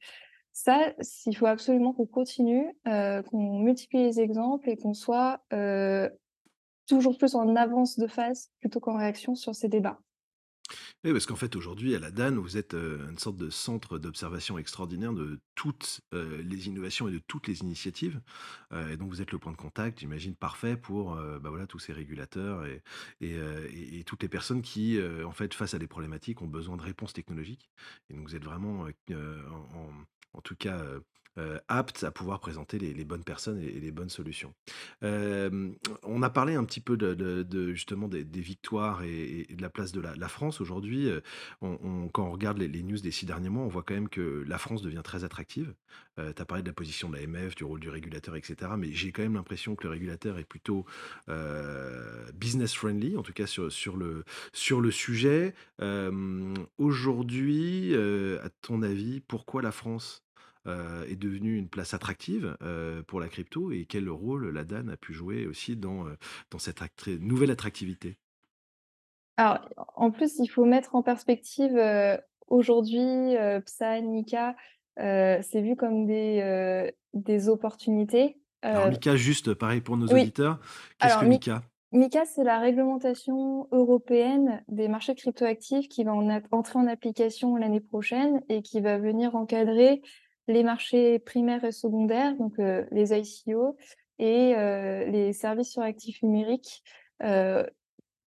[0.65, 0.95] ça,
[1.27, 6.11] il faut absolument qu'on continue, heu, qu'on multiplie les exemples et qu'on soit, heu,
[6.89, 10.01] toujours plus en avance de phase plutôt qu'en réaction sur ces débats.
[11.05, 13.99] Oui, parce qu'en fait, aujourd'hui, à la DAN, vous êtes, heu, une sorte de centre
[13.99, 18.21] d'observation extraordinaire de toutes, les innovations et de toutes les initiatives,
[18.75, 21.93] et donc vous êtes le point de contact, j'imagine, parfait pour, bah, voilà, tous ces
[21.93, 22.83] régulateurs et
[23.21, 26.77] et et et toutes les personnes qui, en fait, face à des problématiques, ont besoin
[26.77, 27.71] de réponses technologiques
[28.11, 29.91] et donc vous êtes vraiment, en
[30.33, 30.83] en tout cas,
[31.39, 34.55] heu, apte à pouvoir présenter les bonnes personnes et les bonnes solutions.
[35.03, 40.01] On a parlé un petit peu de justement des victoires et de la place de
[40.01, 41.09] la la France aujourd'hui,
[41.61, 44.45] on quand on regarde les news des 6 derniers mois, on voit quand même que
[44.47, 45.75] la France devient très attractive.
[46.19, 48.77] Heu, tu as parlé de la position de l'AMF, du rôle du régulateur et cetera,
[48.77, 50.85] mais j'ai quand même l'impression que le régulateur est plutôt,
[51.29, 55.55] heu, business friendly, en tout cas sur le sujet.
[56.79, 60.23] Aujourd'hui, à ton avis, pourquoi la France,
[60.67, 64.89] heu, est devenue une place attractive, heu, pour la crypto et quel rôle la DAN
[64.89, 66.17] a pu jouer aussi dans, heu,
[66.51, 68.19] dans cette nouvelle attractivité?
[69.37, 71.77] Alors, en plus, il faut mettre en perspective,
[72.49, 73.01] aujourd'hui,
[74.03, 74.57] MiCA,
[75.01, 78.41] heu, c'est vu comme des, des opportunités.
[78.73, 80.61] Alors MiCA, juste pareil pour nos oui, auditeurs,
[80.99, 81.41] qu'est-ce que Mi
[81.93, 82.25] MiCA?
[82.27, 88.43] C'est la réglementation européenne des marchés cryptoactifs qui va en entrer en application l'année prochaine
[88.49, 90.03] et qui va venir encadrer
[90.49, 93.77] les marchés primaires et secondaires, donc heu, les ICO
[94.19, 96.83] et heu, les services sur actifs numériques,
[97.23, 97.67] heu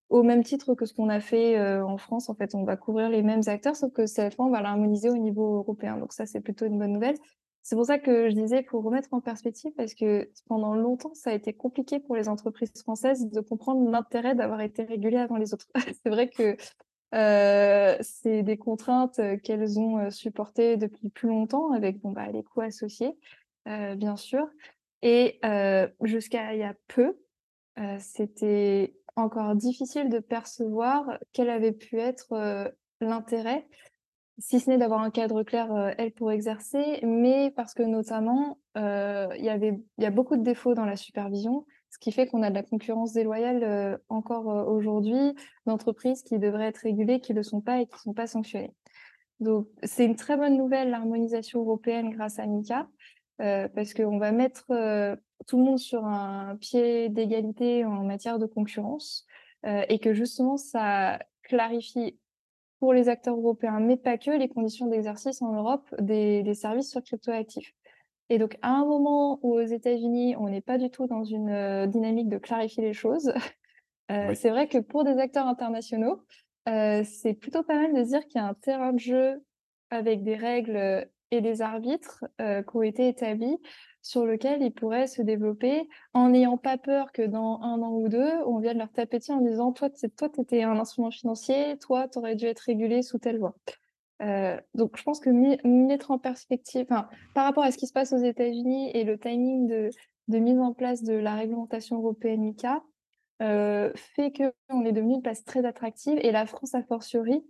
[0.09, 3.09] au même titre que ce qu'on a fait, en France, en fait, on va couvrir
[3.09, 5.99] les mêmes acteurs, sauf que cette fois, on va l'harmoniser au niveau européen.
[5.99, 7.17] Donc ça, c'est plutôt une bonne nouvelle.
[7.63, 11.31] C'est pour ça que je disais, faut remettre en perspective parce que pendant longtemps, ça
[11.31, 15.53] a été compliqué pour les entreprises françaises de comprendre l'intérêt d'avoir été régulées avant les
[15.55, 15.67] autres.
[16.03, 16.57] C'est vrai que,
[17.15, 22.27] heu, c'est des contraintes, heu, qu'elles ont, heu, supportées depuis plus longtemps avec, bon, bah,
[22.33, 23.17] les coûts associés,
[23.67, 24.47] bien sûr.
[25.03, 25.41] Et
[26.03, 27.19] jusqu'à il y a peu,
[28.01, 33.67] c'était encore difficile de percevoir quel avait pu être, l'intérêt,
[34.39, 39.45] si ce n'est d'avoir un cadre clair, elle, pour exercer, mais parce que notamment, il
[39.45, 39.51] y
[39.99, 42.55] il y a beaucoup de défauts dans la supervision, ce qui fait qu'on a de
[42.55, 45.35] la concurrence déloyale, heu, encore, heu, aujourd'hui,
[45.67, 48.27] d'entreprises qui devraient être régulées, qui ne le sont pas et qui ne sont pas
[48.27, 48.75] sanctionnées.
[49.41, 52.89] Donc c'est une très bonne nouvelle, l'harmonisation européenne grâce à MiCA,
[53.43, 54.67] heu, parce qu'on va mettre,
[55.47, 59.27] tout le monde sur un pied d'égalité en matière de concurrence,
[59.65, 62.19] et que justement ça clarifie
[62.79, 66.91] pour les acteurs européens, mais pas que, les conditions d'exercice en Europe des des services
[66.91, 67.75] sur cryptoactifs.
[68.31, 71.51] Et donc à un moment où aux États-Unis, on n'est pas du tout dans une,
[71.51, 73.33] heu, dynamique de clarifier les choses,
[74.23, 74.35] Oui.
[74.35, 76.23] c'est vrai que pour des acteurs internationaux,
[76.69, 79.45] heu, c'est plutôt pas mal de se dire qu'il y a un terrain de jeu
[79.91, 83.59] avec des règles, et des arbitres, qui ont été établis,
[84.03, 88.09] sur lequel ils pourraient se développer en n'ayant pas peur que dans un an ou
[88.09, 91.11] 2, on vienne leur taper dessus en disant: «Toi, tu toi, tu étais un instrument
[91.13, 93.55] financier, toi, tu aurais dû être régulé sous telle loi».
[94.23, 95.31] Heu, donc je pense que
[95.67, 99.67] mettre en perspective par rapport à ce qui se passe aux États-Unis et le timing
[100.29, 102.83] de mise en place de la réglementation européenne MiCA,
[103.43, 107.47] heu, fait qu'on est devenu une place très attractive et la France a fortiori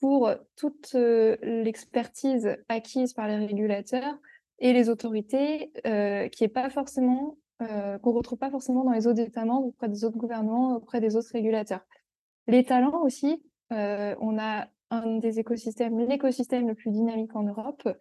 [0.00, 4.16] pour, toute, heu, l'expertise acquise par les régulateurs
[4.58, 7.38] et les autorités, heu, qui est pas forcément,
[8.02, 11.16] qu'on retrouve pas forcément dans les autres États membres, auprès des autres gouvernements, auprès des
[11.16, 11.86] autres régulateurs.
[12.48, 17.92] Les talents aussi, on a un des écosystèmes l'écosystème le plus dynamique en Europe, heu,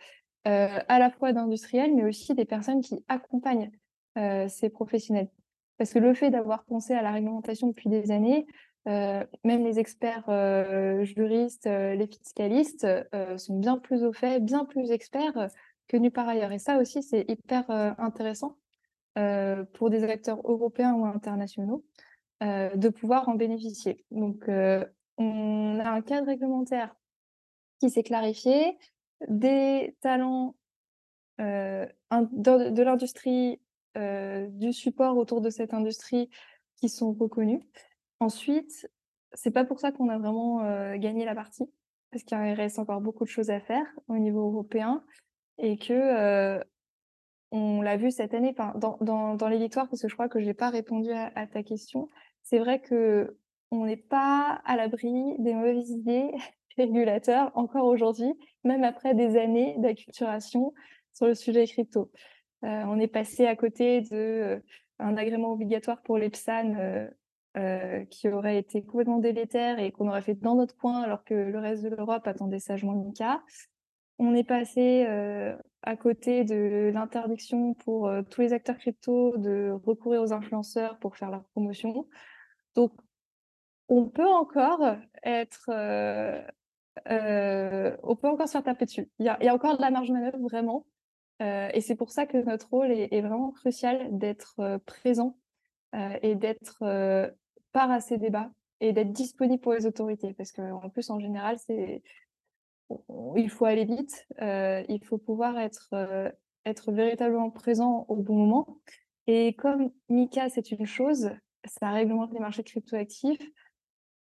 [0.45, 3.71] à la fois d'industriels, mais aussi des personnes qui accompagnent,
[4.17, 5.29] heu, ces professionnels.
[5.77, 8.45] Parce que le fait d'avoir pensé à la réglementation depuis des années,
[8.87, 10.25] heu, même les experts,
[11.03, 12.87] juristes, les fiscalistes,
[13.37, 15.49] sont bien plus au fait, bien plus experts,
[15.87, 18.57] que nulle part ailleurs et ça aussi, c'est hyper, intéressant,
[19.73, 21.83] pour des acteurs européens ou internationaux,
[22.41, 24.05] de pouvoir en bénéficier.
[24.11, 24.49] Donc,
[25.17, 26.95] on a un cadre réglementaire
[27.79, 28.77] qui s'est clarifié,
[29.29, 30.55] des talents,
[31.39, 33.61] in de l'industrie,
[33.97, 36.29] heu, du support autour de cette industrie
[36.77, 37.61] qui sont reconnus.
[38.21, 38.89] Ensuite,
[39.33, 41.65] c'est pas pour ça qu'on a vraiment, heu, gagné la partie,
[42.11, 45.03] parce qu'il reste encore beaucoup de choses à faire au niveau européen
[45.59, 46.61] et que,
[47.51, 50.41] on l'a vu cette année, dans dans dans les victoires, parce que je crois que
[50.41, 52.09] j'ai pas répondu à ta question.
[52.43, 52.81] C'est vrai
[53.73, 56.31] qu'on n'est pas à l'abri des mauvaises idées
[56.77, 58.31] régulateurs encore aujourd'hui,
[58.63, 60.73] même après des années d'acculturation
[61.11, 62.11] sur le sujet crypto.
[62.63, 64.63] Heu, on est passé à côté de, heu,
[64.99, 67.09] un agrément obligatoire pour les PSAN, heu
[67.57, 71.33] heu, qui aurait été complètement délétère et qu'on aurait fait dans notre coin alors que
[71.33, 73.43] le reste de l'Europe attendait sagement MiCA.
[74.19, 75.05] On est passé,
[75.81, 81.29] à côté de l'interdiction pour, tous les acteurs crypto de recourir aux influenceurs pour faire
[81.31, 82.07] leur promotion.
[82.75, 82.91] Donc
[83.89, 86.41] on peut encore être, heu
[87.11, 89.09] heu, on peut encore se faire taper dessus.
[89.19, 90.85] Il y a encore de la marge de manœuvre vraiment,
[91.41, 95.37] heu et c'est pour ça que notre rôle est vraiment crucial d'être, présent,
[96.21, 96.83] et d'être,
[97.71, 100.33] part à ces débats et d'être disponible pour les autorités.
[100.33, 102.03] Parce qu'en plus, en général, c'est
[103.35, 105.93] il faut aller vite, il faut pouvoir être,
[106.65, 108.77] être véritablement présent au bon moment
[109.27, 111.31] et comme MiCA, c'est une chose,
[111.65, 113.41] ça réglemente les marchés cryptoactifs.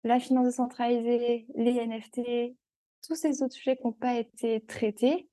[0.04, 2.56] La finance décentralisée, les NFT,
[3.06, 5.28] tous ces autres sujets qui ont pas été traités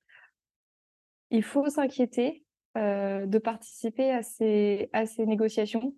[1.31, 2.43] il faut s'inquiéter,
[2.77, 5.95] heu, de participer à ces négociations,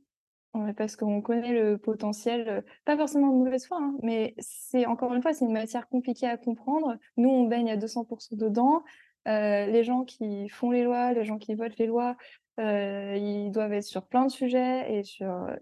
[0.55, 4.86] heu, parce qu'on connaît le potentiel, heu, pas forcément de mauvaise foi, hein, mais c'est
[4.86, 6.97] encore une fois, c'est une matière compliquée à comprendre.
[7.17, 8.84] Nous, on baigne à 200% dedans,
[9.26, 12.17] les gens qui font les lois, les gens qui votent les lois,
[12.57, 15.03] ils doivent être sur plein de sujets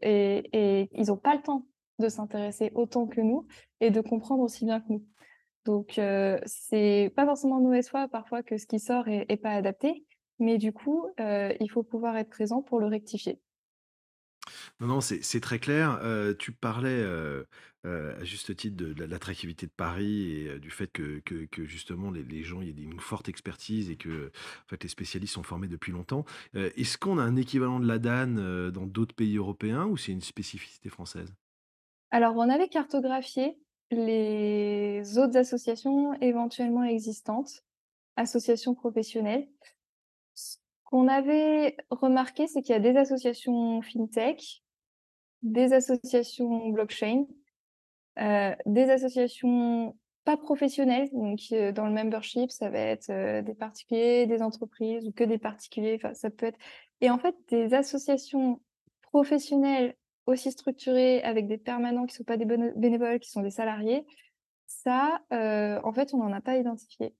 [0.01, 1.65] et ils ont pas le temps
[1.99, 3.47] de s'intéresser autant que nous
[3.81, 5.05] et de comprendre aussi bien que nous.
[5.65, 9.51] Donc, heu, c'est pas forcément de mauvaise foi parfois que ce qui sort est pas
[9.53, 10.05] adapté,
[10.39, 13.41] mais du coup, heu, il faut pouvoir être présent pour le rectifier.
[14.79, 15.99] Non, non, c'est très clair.
[16.03, 17.45] Heu, tu parlais, heu,
[17.85, 22.43] à juste titre de l'attractivité de Paris et du fait que que justement les les
[22.43, 24.27] gens, y des une forte expertise et que,
[24.65, 26.25] en fait, les spécialistes sont formés depuis longtemps.
[26.53, 30.21] Est-ce qu'on a un équivalent de la DAN, dans d'autres pays européens ou c'est une
[30.21, 31.33] spécificité française?
[32.11, 33.57] Alors on avait cartographié
[33.91, 37.63] les autres associations éventuellement existantes,
[38.17, 39.47] associations professionnelles.
[40.35, 44.63] Ce qu'on avait remarqué, c'est qu'il y a des associations fintech,
[45.43, 47.25] des associations blockchain,
[48.19, 53.55] heu, des associations pas professionnelles, donc heu, dans le membership, ça va être, heu, des
[53.55, 56.59] particuliers, des entreprises ou que des particuliers, enfin ça peut être
[57.01, 58.61] et en fait des associations
[59.03, 59.95] professionnelles
[60.29, 64.05] aussi structurées avec des permanents qui sont pas des béné bénévoles, qui sont des salariés,
[64.67, 67.15] ça, heu, en fait, on n'en a pas identifié.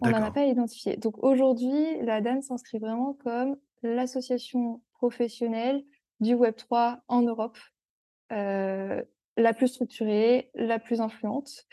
[0.00, 0.96] On n'en a pas identifié.
[0.96, 5.84] Donc aujourd'hui, la DAN s'inscrit vraiment comme l'association professionnelle
[6.20, 7.58] du web 3 en Europe,
[8.32, 9.04] heu,
[9.36, 11.66] la plus structurée, la plus influente.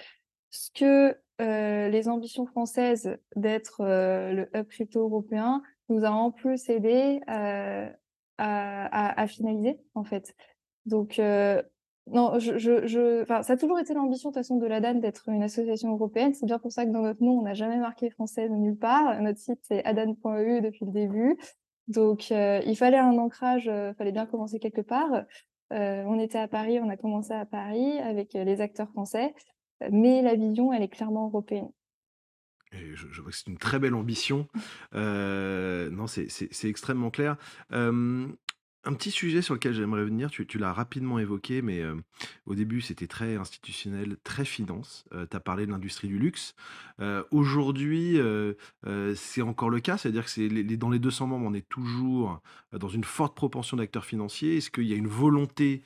[0.52, 6.70] Ce que, heu, les ambitions françaises d'être, le hub crypto européen nous a en plus
[6.70, 7.94] aidé, heu, à
[8.38, 10.36] à à finaliser, en fait.
[10.86, 11.20] Donc
[12.08, 14.82] non, je je je enfin, ça a toujours été l'ambition de toute façon de la
[14.82, 16.34] DAN d'être une association européenne.
[16.34, 18.78] C'est bien pour ça que dans notre nom, on n'a jamais marqué français de nulle
[18.78, 19.22] part.
[19.22, 21.38] Notre site, c'est adan.eu depuis le début.
[21.88, 25.24] Donc il fallait un ancrage, heu, fallait bien commencer quelque part.
[25.72, 29.34] On était à Paris, on a commencé à Paris avec, les acteurs français,
[29.90, 31.70] mais la vision, elle est clairement européenne.
[32.74, 34.48] Et je je vois que c'est une très belle ambition.
[34.94, 37.38] Non, c'est extrêmement clair.
[38.86, 42.02] Un petit sujet sur lequel j'aimerais venir, tu l'as rapidement évoqué, mais, hem,
[42.46, 45.06] au début, c'était très institutionnel, très finance.
[45.14, 46.54] Heu, tu as parlé de l'industrie du luxe.
[47.00, 48.18] Heu, aujourd'hui,
[49.16, 49.98] c'est encore le cas?
[49.98, 52.42] C'est-à-dire que les dans les 200 membres, on est toujours,
[52.74, 54.58] dans une forte propension d'acteurs financiers?
[54.58, 55.84] Est-ce qu'il y a une volonté,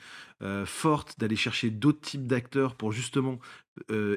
[0.65, 3.39] forte d'aller chercher d'autres types d'acteurs pour justement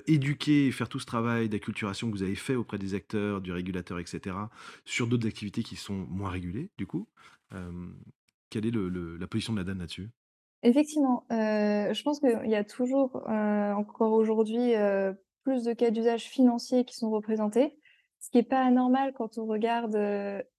[0.06, 3.52] éduquer et faire tout ce travail d'acculturation que vous avez fait auprès des acteurs, du
[3.52, 4.50] régulateur et cetera,
[4.86, 7.06] sur d'autres activités qui sont moins régulées, du coup?
[8.51, 10.11] Quelle est le le la position de la DAN là-dessus?
[10.62, 15.90] Effectivement, heu, je pense qu'il y a toujours, heu, encore aujourd'hui, heu, plus de cas
[15.90, 17.78] d'usage financiers qui sont représentés.
[18.18, 19.96] Ce qui est pas anormal quand on regarde,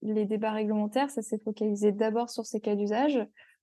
[0.02, 3.20] les débats réglementaires, ça s'est focalisé d'abord sur ces cas d'usage.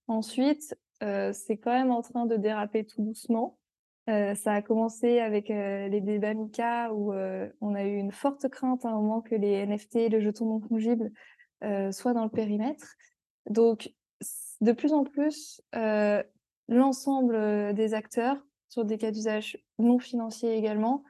[0.06, 3.58] Ensuite, c'est quand même en train de déraper tout doucement.
[4.06, 7.12] Ça a commencé avec, les débats MICA où,
[7.60, 10.60] on a eu une forte crainte à un moment que les NFT, les jetons non
[10.60, 11.10] fongibles,
[11.64, 12.86] heu, soient dans le périmètre.
[13.50, 13.90] Donc
[14.60, 16.22] de plus en plus, heu,
[16.68, 18.36] l'ensemble, heu, des acteurs,
[18.68, 21.04] sur des cas d'usage non financiers également,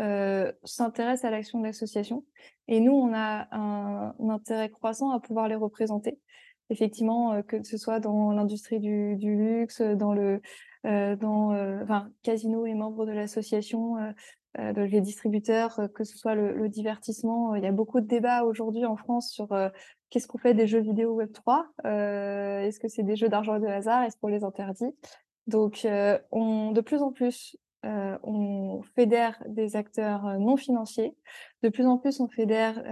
[0.00, 2.24] heu, s'intéressent à l'action de l'association
[2.68, 6.20] et nous, on a un intérêt croissant à pouvoir les représenter.
[6.70, 10.40] Effectivement, que ce soit dans l'industrie du luxe, dans le
[10.84, 13.96] dans, enfin, Casino est membre de l'association,
[14.58, 18.84] les distributeurs, que ce soit le le divertissement, il y a beaucoup de débats aujourd'hui
[18.84, 19.48] en France sur,
[20.10, 21.66] qu'est-ce qu'on fait des jeux vidéo Web 3?
[21.84, 24.04] Heu, est-ce que c'est des jeux d'argent et de hasard?
[24.04, 24.94] Est-ce qu'on les interdit?
[25.46, 31.16] Donc heu, on de plus en plus, heu, on fédère des acteurs, non financiers.
[31.62, 32.82] De plus en plus, on fédère,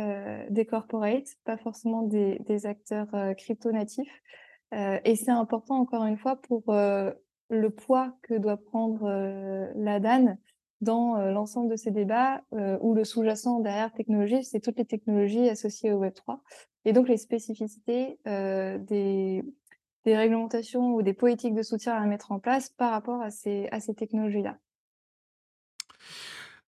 [0.51, 4.23] des corporates, pas forcément des des acteurs, heu, crypto natifs,
[4.75, 6.75] heu et c'est important encore une fois pour,
[7.49, 9.09] le poids que doit prendre,
[9.77, 10.37] la DAN
[10.81, 12.43] dans, l'ensemble de ces débats,
[12.81, 16.43] où le sous-jacent derrière technologie, c'est toutes les technologies associées au Web 3
[16.87, 19.43] et donc les spécificités, heu, des
[20.07, 24.57] réglementations ou des politiques de soutien à mettre en place par rapport à ces technologies-là.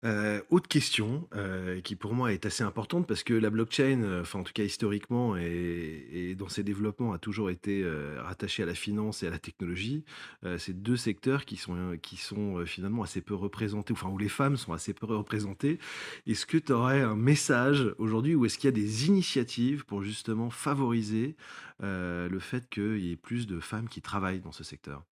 [0.05, 4.21] Heu, autre question, heu, qui pour moi est assez importante parce que la blockchain, heu,
[4.21, 7.83] enfin en tout cas historiquement et dans ses développements a toujours été,
[8.19, 10.03] rattachée à la finance et à la technologie.
[10.45, 14.29] Heu, c'est 2 secteurs qui sont, qui sont, finalement assez peu représentés, enfin où les
[14.29, 15.79] femmes sont assez peu représentées.
[16.27, 20.03] Est-ce que tu aurais un message aujourd'hui ou est-ce qu'il y a des initiatives pour
[20.03, 21.35] justement favoriser,
[21.81, 25.03] le fait qu'il y ait plus de femmes qui travaillent dans ce secteur?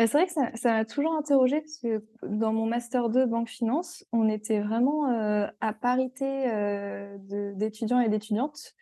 [0.00, 3.50] Bah, c'est vrai que ça m'a toujours interrogée parce que dans mon master 2 banque
[3.50, 8.72] finance, on était vraiment, heu, à parité, de d'étudiants et d'étudiantes,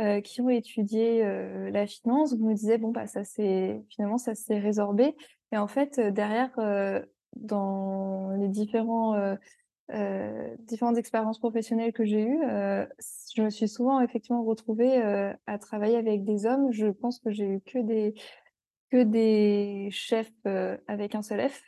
[0.00, 1.24] heu, qui ont étudié,
[1.72, 2.34] la finance.
[2.34, 5.16] On nous disait: «Bon, bah, ça s'est finalement, ça s'est résorbé»
[5.52, 6.52] et en fait, derrière,
[7.36, 9.36] dans les différents,
[10.60, 12.40] différentes expériences professionnelles que j'ai eues,
[13.36, 15.02] je me suis souvent effectivement retrouvée,
[15.46, 16.70] à travailler avec des hommes.
[16.72, 18.14] Je pense que j'ai eu que des
[18.92, 21.62] que des chefs, heu, avec un seul F,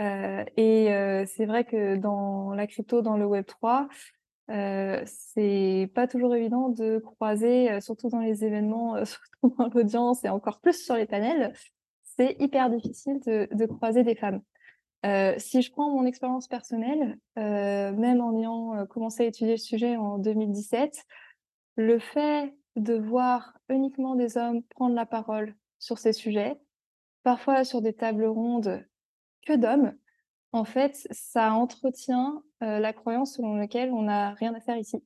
[0.00, 3.88] heu et heu, c'est vrai que dans la crypto, dans le web 3,
[4.50, 10.24] heu, c'est pas toujours évident de croiser, surtout dans les événements, heu, surtout dans l'audience
[10.24, 11.54] et encore plus sur les panels,
[12.04, 14.42] c'est hyper difficile de de croiser des femmes.
[15.38, 20.18] Si je prends mon expérience personnelle, même en ayant, commencé à étudier le sujet en
[20.18, 21.04] 2017,
[21.76, 26.60] le fait de voir uniquement des hommes prendre la parole sur ces sujets,
[27.24, 28.86] parfois sur des tables rondes
[29.44, 29.96] que d'hommes,
[30.52, 35.02] en fait, ça entretient, la croyance selon laquelle on n'a rien à faire ici,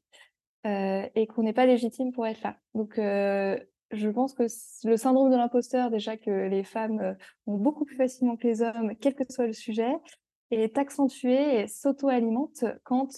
[0.64, 2.56] et qu'on n'est pas légitime pour être là.
[2.74, 4.44] Donc je pense que
[4.84, 7.16] le syndrome de l'imposteur, déjà que les femmes,
[7.46, 9.94] ont beaucoup plus facilement que les hommes, quel que soit le sujet,
[10.50, 13.10] est accentué et s'auto-alimente quand,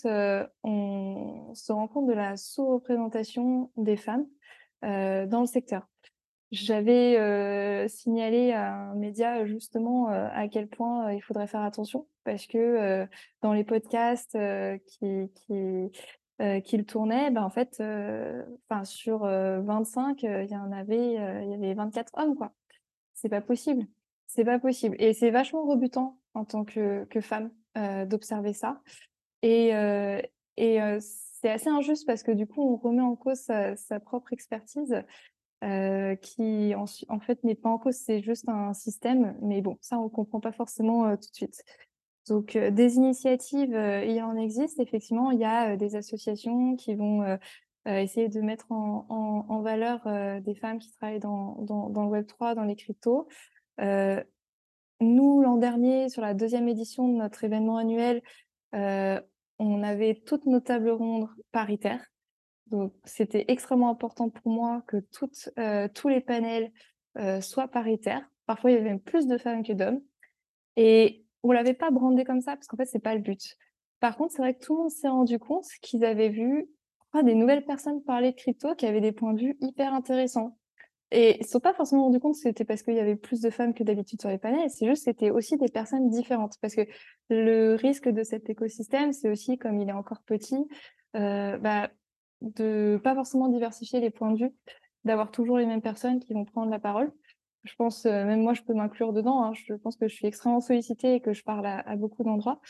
[0.63, 4.27] on se rend compte de la sous-représentation des femmes,
[4.83, 5.89] dans le secteur.
[6.53, 11.63] J'avais, heu, signalé à un média, justement, heu, à quel point, heu, il faudrait faire
[11.63, 13.07] attention parce que,
[13.43, 14.37] dans les podcasts,
[14.87, 15.91] qui qui,
[16.41, 17.83] heu, qu'ils tournaient, bah, en fait,
[18.71, 22.53] enfin sur, heu, 25, heu, il y en avait, il y avait 24 hommes, quoi.
[23.15, 23.87] C'est pas possible,
[24.27, 24.97] c'est pas possible.
[25.01, 27.51] Et c'est vachement rebutant en tant que femme,
[28.09, 28.83] d'observer ça.
[29.43, 29.73] Et
[31.01, 33.41] c'est assez injuste parce que du coup, on remet en cause
[33.77, 35.03] sa propre expertise,
[35.67, 36.87] heu, qui en
[37.21, 40.41] fait, n'est pas en cause, c'est juste un système, mais bon, ça, on le comprend
[40.41, 41.65] pas forcément, heu, tout de suite.
[42.29, 43.73] Donc heu, des initiatives,
[44.07, 45.31] il en existe effectivement.
[45.31, 47.39] Il y a, des associations qui vont,
[47.87, 50.01] essayer de mettre en valeur,
[50.43, 53.29] des femmes qui travaillent dans dans le web 3, dans les cryptos.
[55.01, 58.23] Nous, l'an dernier, sur la 2e édition de notre événement annuel,
[58.73, 62.05] on avait toutes nos tables rondes paritaires.
[62.69, 66.73] Donc c'était extrêmement important pour moi que toutes, heu, tous les panels,
[67.19, 68.29] heu, soient paritaires.
[68.47, 70.01] Parfois, il y avait même plus de femmes que d'hommes
[70.77, 73.57] et on l'avait pas brandé comme ça parce qu'en fait, c'est pas le but.
[74.01, 76.69] Par contre, c'est vrai que tout le monde s'est rendu compte qu'ils avaient vu,
[77.25, 80.59] des nouvelles personnes parler de crypto qui avaient des points de vue hyper intéressants
[81.13, 83.41] et ils se sont pas forcément rendus compte que c'était parce qu'il y avait plus
[83.41, 86.57] de femmes que d'habitude sur les panels, c'est juste, c'était aussi des personnes différentes.
[86.61, 86.83] Parce que
[87.31, 90.57] le risque de cet écosystème, c'est aussi, comme il est encore petit,
[91.17, 91.91] heu, bah,
[92.43, 94.55] de pas forcément diversifier les points de vue,
[95.05, 97.13] d'avoir toujours les mêmes personnes qui vont prendre la parole.
[97.65, 99.53] Je pense, heu, même moi, je peux m'inclure dedans, hein.
[99.55, 102.61] Je pense que je suis extrêmement sollicitée et que je parle à beaucoup d'endroits,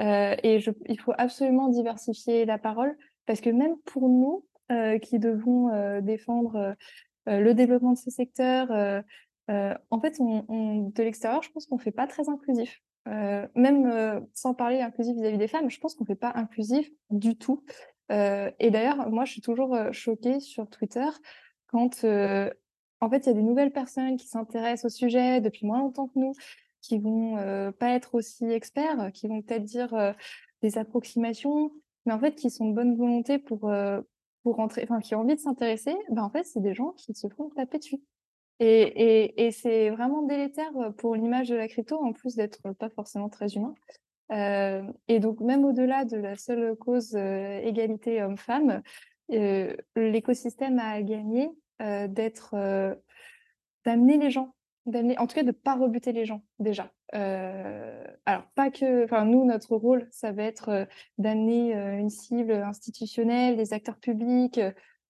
[0.00, 2.96] heu et il faut absolument diversifier la parole
[3.26, 6.74] parce que même pour nous, heu, qui devons, défendre,
[7.26, 8.68] le développement de ce secteur,
[9.48, 12.80] en fait, de l'extérieur, je pense qu'on fait pas très inclusif.
[13.06, 17.62] Même, sans parler inclusif vis-à-vis des femmes, je pense qu'on fait pas inclusif du tout.
[18.10, 21.08] Heu et d'ailleurs, moi, je suis toujours, choquée sur Twitter
[21.68, 25.78] quand, en fait, il y a des nouvelles personnes qui s'intéressent au sujet depuis moins
[25.78, 26.32] longtemps que nous,
[26.82, 27.36] qui vont,
[27.78, 30.14] pas être aussi experts, qui vont peut-être dire,
[30.62, 31.72] des approximations,
[32.06, 33.70] mais en fait, qui sont de bonne volonté pour,
[34.42, 35.96] pour rentrer enfin, qui ont envie de s'intéresser.
[36.10, 38.00] Ben, en fait, c'est des gens qui se font taper dessus.
[38.58, 42.90] Et et et c'est vraiment délétère, pour l'image de la crypto, en plus d'être pas
[42.90, 43.74] forcément très humain.
[44.32, 48.82] Heu et donc même au-delà de la seule cause, heu, égalité homme-femme,
[49.32, 51.50] heu, l'écosystème a gagné,
[52.08, 52.54] d'être,
[53.86, 54.54] d'amener les gens,
[54.86, 56.92] en tout cas de pas rebuter les gens déjà.
[57.12, 60.86] Alors pas que enfin nous, notre rôle, ça va être,
[61.18, 64.60] d'amener, une cible, institutionnelle, des acteurs publics,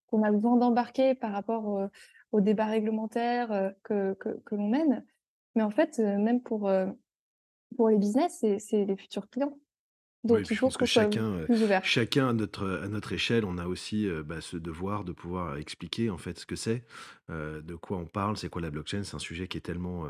[0.09, 1.89] qu'on a besoin d'embarquer par rapport,
[2.35, 5.05] débats réglementaires, heu, que que l'on mène.
[5.57, 6.71] Mais en fait, même pour,
[7.77, 9.59] pour les business, c'est les futurs clients.
[10.29, 11.83] Oui, Donc il puis je faut pense que chacun, ouvert.
[11.83, 15.57] chacun à notre, à notre échelle, on a aussi, heu, bah, ce devoir de pouvoir
[15.57, 16.85] expliquer en fait ce que c'est,
[17.31, 19.03] heu, de quoi on parle, c'est quoi la blockchain.
[19.03, 20.07] C'est un sujet qui est tellement,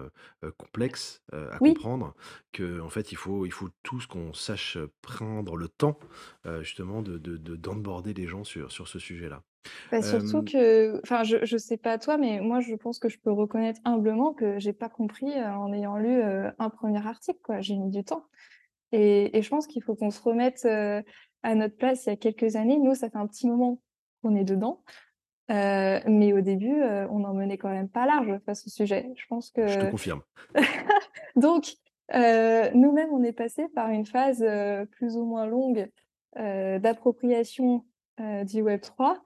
[0.59, 2.15] complexe, à Oui, comprendre
[2.55, 5.99] qu'en fait il faut il faut tous qu'on sache, prendre le temps,
[6.61, 9.43] justement de de de d'onboarder les gens sur sur ce sujet-là.
[9.91, 13.19] Bah, surtout que enfin je je sais pas toi, mais moi je pense que je
[13.19, 16.23] peux reconnaître humblement que j'ai pas compris, en ayant lu,
[16.59, 17.61] un premier article quoi.
[17.61, 18.25] J'ai mis du temps
[18.93, 20.65] et et je pense qu'il faut qu'on se remette,
[21.43, 22.79] à notre place il y a quelques années.
[22.79, 23.81] Nous, ça fait un petit moment
[24.23, 24.83] qu'on est dedans,
[25.49, 29.11] mais au début, on n'en menait quand même pas large face au sujet.
[29.17, 30.23] Je pense je te que confirme.
[31.37, 31.75] donc
[32.15, 34.45] nous-mêmes, on est passés par une phase,
[34.93, 35.89] plus ou moins longue,
[36.37, 37.85] d'appropriation,
[38.19, 39.23] du web 3,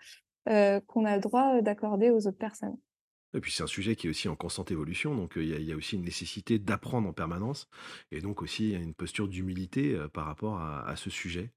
[0.49, 2.79] heu, qu'on a le droit, d'accorder aux autres personnes.
[3.37, 5.73] Et puis c'est un sujet qui est aussi en constante évolution, donc heu, il y
[5.73, 7.69] a aussi une nécessité d'apprendre en permanence
[8.13, 11.53] et donc aussi une posture d'humilité, heu, par rapport à ce sujet.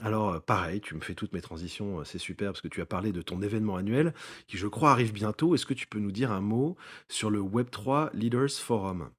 [0.00, 3.12] Alors, pareil, tu me fais toutes mes transitions, c'est super parce que tu as parlé
[3.12, 4.14] de ton événement annuel
[4.46, 5.54] qui, je crois, arrive bientôt.
[5.54, 6.76] Est-ce que tu peux nous dire un mot
[7.08, 9.10] sur le Web3 Leaders Forum?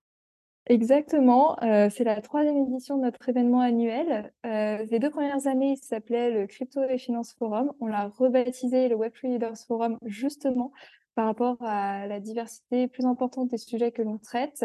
[0.67, 4.31] Exactement, heu, c'est la troisième édition de notre événement annuel.
[4.45, 7.73] Heu, les 2 premières années, il s'appelait le Crypto et Finance Forum.
[7.81, 10.71] On l'a rebaptisé le Web3 Leaders Forum, justement,
[11.15, 14.63] par rapport à la diversité plus importante des sujets que l'on traite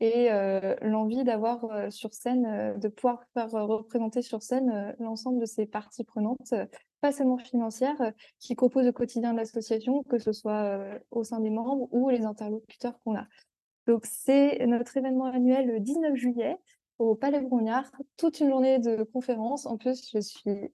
[0.00, 5.64] et heu, l'envie d'avoir, sur scène, de pouvoir faire, représenter sur scène, l'ensemble de ces
[5.64, 6.52] parties prenantes,
[7.00, 10.78] pas seulement financières, qui composent le quotidien de l'association, que ce soit,
[11.10, 13.26] au sein des membres ou les interlocuteurs qu'on a.
[13.88, 16.56] Donc c'est notre événement annuel le 19 juillet
[16.98, 19.64] au Palais Brongniart, toute une journée de conférences.
[19.64, 20.70] En plus, je suis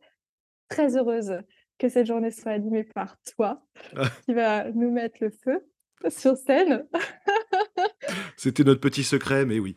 [0.68, 1.38] très heureuse
[1.78, 3.64] que cette journée soit animée par toi,
[4.24, 5.64] qui va nous mettre le feu
[6.08, 6.88] sur scène.
[8.36, 9.76] C'était notre petit secret, mais oui.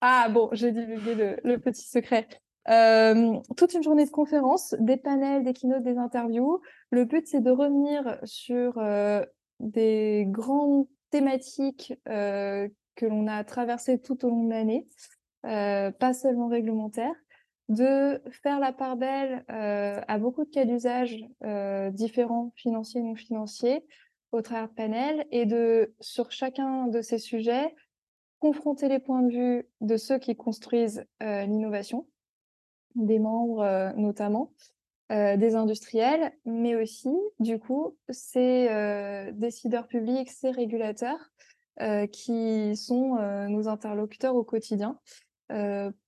[0.00, 2.26] Ah bon, j'ai divulgué le le petit secret.
[2.64, 6.62] Hem, toute une journée de conférences, des panels, des keynotes, des interviews.
[6.90, 9.26] Le but, c'est de revenir sur, heu,
[9.60, 10.86] des grandes
[11.18, 14.86] thématiques, heu, que l'on a traversées tout au long de l'année,
[15.46, 17.14] heu, pas seulement réglementaires.
[17.68, 21.16] De faire la part belle, heu, à beaucoup de cas d'usage,
[21.92, 23.84] différents, financiers, non financiers,
[24.32, 27.74] au travers de panels et de sur chacun de ces sujets,
[28.38, 32.06] confronter les points de vue de ceux qui construisent, l'innovation,
[32.94, 34.52] des membres, notamment,
[35.12, 41.30] heu, des industriels, mais aussi, du coup, ces, heu, décideurs publics, ces régulateurs,
[41.80, 43.16] heu, qui sont,
[43.48, 44.98] nos interlocuteurs au quotidien,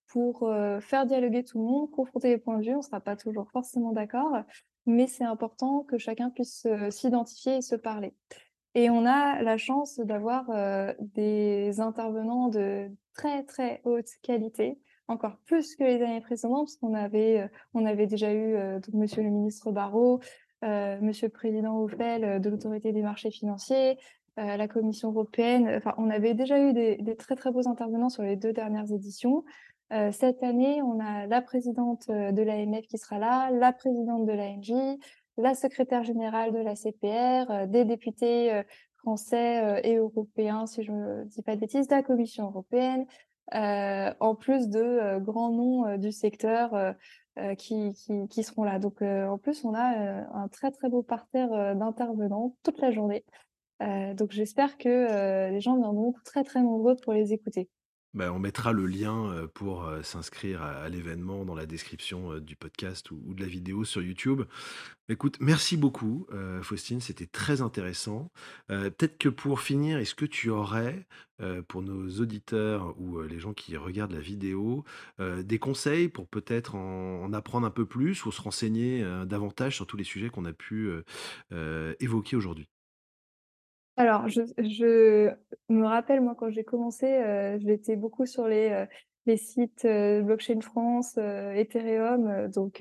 [0.08, 2.74] pour, faire dialoguer tout le monde, confronter les points de vue.
[2.74, 4.38] On ne sera pas toujours forcément d'accord,
[4.86, 8.14] mais c'est important que chacun puisse, s'identifier et se parler.
[8.74, 10.50] Et on a la chance d'avoir,
[11.00, 14.78] des intervenants de très, très haute qualité,
[15.08, 18.80] encore plus que les années précédentes, parce qu'on avait, heu, on avait déjà eu, heu,
[18.80, 20.20] donc monsieur le ministre Barrot,
[20.64, 23.98] heu, monsieur le président Oufel, de l'Autorité des marchés financiers,
[24.36, 25.68] la Commission européenne.
[25.76, 29.44] Enfin, on avait déjà eu des très, très beaux intervenants sur les 2 dernières éditions.
[30.12, 34.74] Cette année, on a la présidente, de l'AMF qui sera là, la présidente de l'ANJ,
[35.38, 38.62] la secrétaire générale de la CPR, des députés,
[38.98, 43.06] français, et européens, si je ne dis pas de bêtises, de la Commission européenne,
[43.52, 44.80] en plus de,
[45.16, 46.94] heu, grands noms, heu, du secteur,
[47.56, 47.94] qui
[48.42, 48.78] seront là.
[48.78, 53.24] Donc, en plus, on a, un très, très beau parterre, d'intervenants toute la journée.
[53.80, 57.68] Donc j'espère que, les gens viendront très, très nombreux pour les écouter.
[58.14, 63.34] Bah, on mettra le lien, pour, s'inscrire à l'événement dans la description, du podcast ou
[63.34, 64.42] de la vidéo sur YouTube.
[65.08, 66.26] Écoute, merci beaucoup,
[66.62, 68.30] Faustine, c'était très intéressant.
[68.68, 71.06] Peut-être que pour finir, est-ce que tu aurais,
[71.68, 74.84] pour nos auditeurs ou, les gens qui regardent la vidéo,
[75.18, 79.86] des conseils pour peut-être en en apprendre un peu plus ou se renseigner, davantage sur
[79.86, 80.90] tous les sujets qu'on a pu,
[82.00, 82.68] évoquer aujourd'hui?
[83.98, 85.32] Alors, je
[85.68, 88.84] me rappelle, moi, quand j'ai commencé, heu, j'étais beaucoup sur les,
[89.26, 92.80] les sites, heu, Blockchain France, heu, Ethereum, donc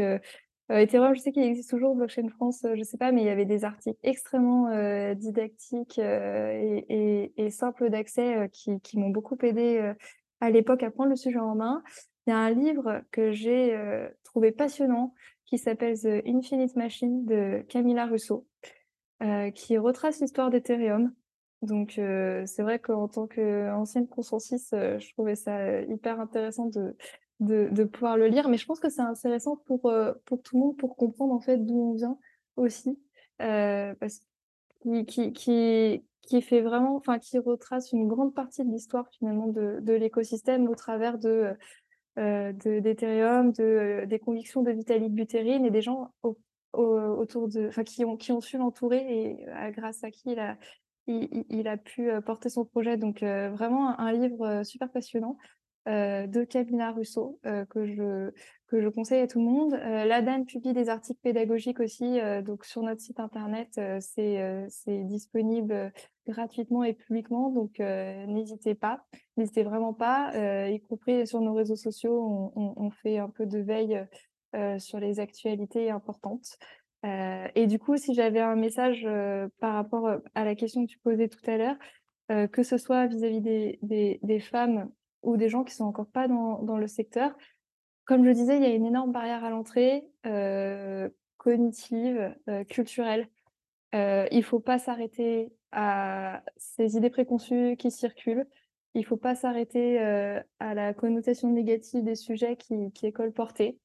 [0.70, 3.46] Ethereum, je sais qu'il existe toujours, Blockchain France, je sais pas, mais il y avait
[3.46, 4.68] des articles extrêmement,
[5.16, 9.96] didactiques, et simples d'accès, qui qui m'ont beaucoup aidée, heu,
[10.40, 11.84] à l'époque à prendre le sujet en main.
[12.28, 13.76] Il y a un livre que j'ai,
[14.24, 15.16] trouvé passionnant
[15.46, 18.46] qui s'appelle The Infinite Machine de Camilla Russo
[19.22, 21.14] heu, qui retrace l'histoire d'Ethereum.
[21.62, 26.96] Donc heu, c'est vrai qu'en tant qu'ancienne consensus, heu, je trouvais ça, hyper intéressant de
[27.40, 28.50] de pouvoir le lire.
[28.50, 29.92] Mais je pense que c'est intéressant pour,
[30.26, 32.18] pour tout le monde, pour comprendre en fait d'où on vient
[32.56, 33.00] aussi,
[33.38, 34.22] parce
[34.82, 39.80] qui qui qui fait vraiment enfin qui retrace une grande partie de l'histoire finalement de
[39.82, 41.18] de l'écosystème au travers
[42.16, 46.12] de, d'Ethereum, de, des convictions de Vitalik Buterin et des gens
[46.78, 49.06] autour de enfin qui ont qui ont su l'entourer
[49.40, 50.58] et à grâce à qui il a
[51.08, 55.38] il a pu, heu, porter son projet donc heu, vraiment un livre, super passionnant,
[55.86, 58.32] de Camilla Russo, que je
[58.68, 59.72] que je conseille à tout le monde.
[59.72, 63.70] L'ADAME publie des articles pédagogiques aussi, donc sur notre site internet,
[64.02, 65.94] c'est, c'est disponible,
[66.28, 69.06] gratuitement et publiquement donc n'hésitez pas.
[69.38, 70.34] N'hésitez vraiment pas,
[70.68, 74.06] y compris sur nos réseaux sociaux, on fait un peu de veille,
[74.80, 76.58] sur les actualités importantes.
[77.06, 80.92] Heu et du coup, si j'avais un message, heu, par rapport, à la question que
[80.92, 81.76] tu posais tout à l'heure,
[82.32, 84.90] heu, que ce soit vis-à-vis des femmes
[85.24, 87.36] ou des gens qui sont encore pas dans le secteur,
[88.06, 90.08] comme je disais, il y a une énorme barrière à l'entrée,
[91.38, 92.36] cognitive,
[92.70, 93.28] culturelle.
[93.94, 98.48] Il faut pas s'arrêter à ces idées préconçues qui circulent.
[98.94, 103.78] Il faut pas s'arrêter, à la connotation négative des sujets qui est colportée.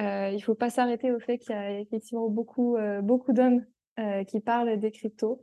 [0.00, 3.64] Heu, il faut pas s'arrêter au fait qu'il y a effectivement beaucoup, heu, beaucoup d'hommes,
[3.98, 5.40] heu, qui parlent des cryptos.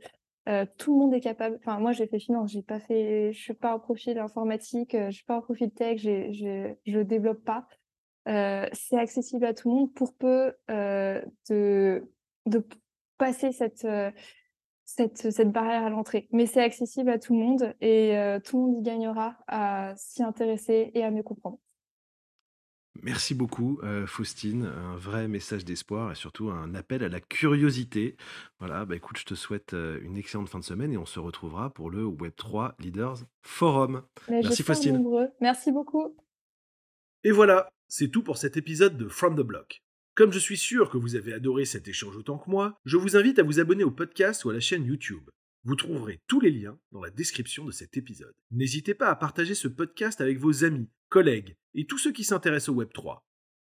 [0.76, 3.54] Tout le monde est capable enfin moi j'ai fait finance, j'ai pas fait je suis
[3.54, 7.68] pas un profil informatique, je suis pas un profil tech, j'ai j'ai je développe pas.
[8.26, 12.04] C'est accessible à tout le monde pour peu, de
[12.46, 12.66] de
[13.18, 13.86] passer cette,
[14.84, 16.28] cette cette barrière à l'entrée.
[16.32, 20.22] Mais c'est accessible à tout le monde et tout le monde y gagnera à s'y
[20.22, 21.58] intéresser et à mieux comprendre.
[23.00, 28.16] Merci beaucoup, heu, Faustine, un vrai message d'espoir et surtout un appel à la curiosité.
[28.58, 31.18] Voilà, bah, écoute, je te souhaite, heu, une excellente fin de semaine et on se
[31.18, 34.02] retrouvera pour le Web3 Leaders Forum.
[34.28, 34.96] Mais Merci j'espère Faustine.
[34.96, 35.28] nombreux.
[35.40, 36.14] Merci beaucoup.
[37.24, 39.82] Et voilà, c'est tout pour cet épisode de From the Block.
[40.14, 43.16] Comme je suis sûr que vous avez adoré cet échange autant que moi, je vous
[43.16, 45.30] invite à vous abonner au podcast ou à la chaîne YouTube.
[45.64, 48.34] Vous trouverez tous les liens dans la description de cet épisode.
[48.50, 52.70] N'hésitez pas à partager ce podcast avec vos amis, collègues et tous ceux qui s'intéressent
[52.70, 53.20] au Web3.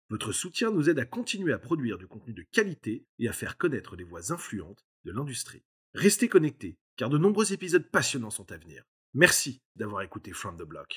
[0.10, 3.58] Votre soutien nous aide à continuer à produire du contenu de qualité et à faire
[3.58, 5.66] connaître les voix influentes de l'industrie.
[5.94, 8.86] Restez connectés, car de nombreux épisodes passionnants sont à venir.
[9.14, 10.88] Merci d'avoir écouté From the Block.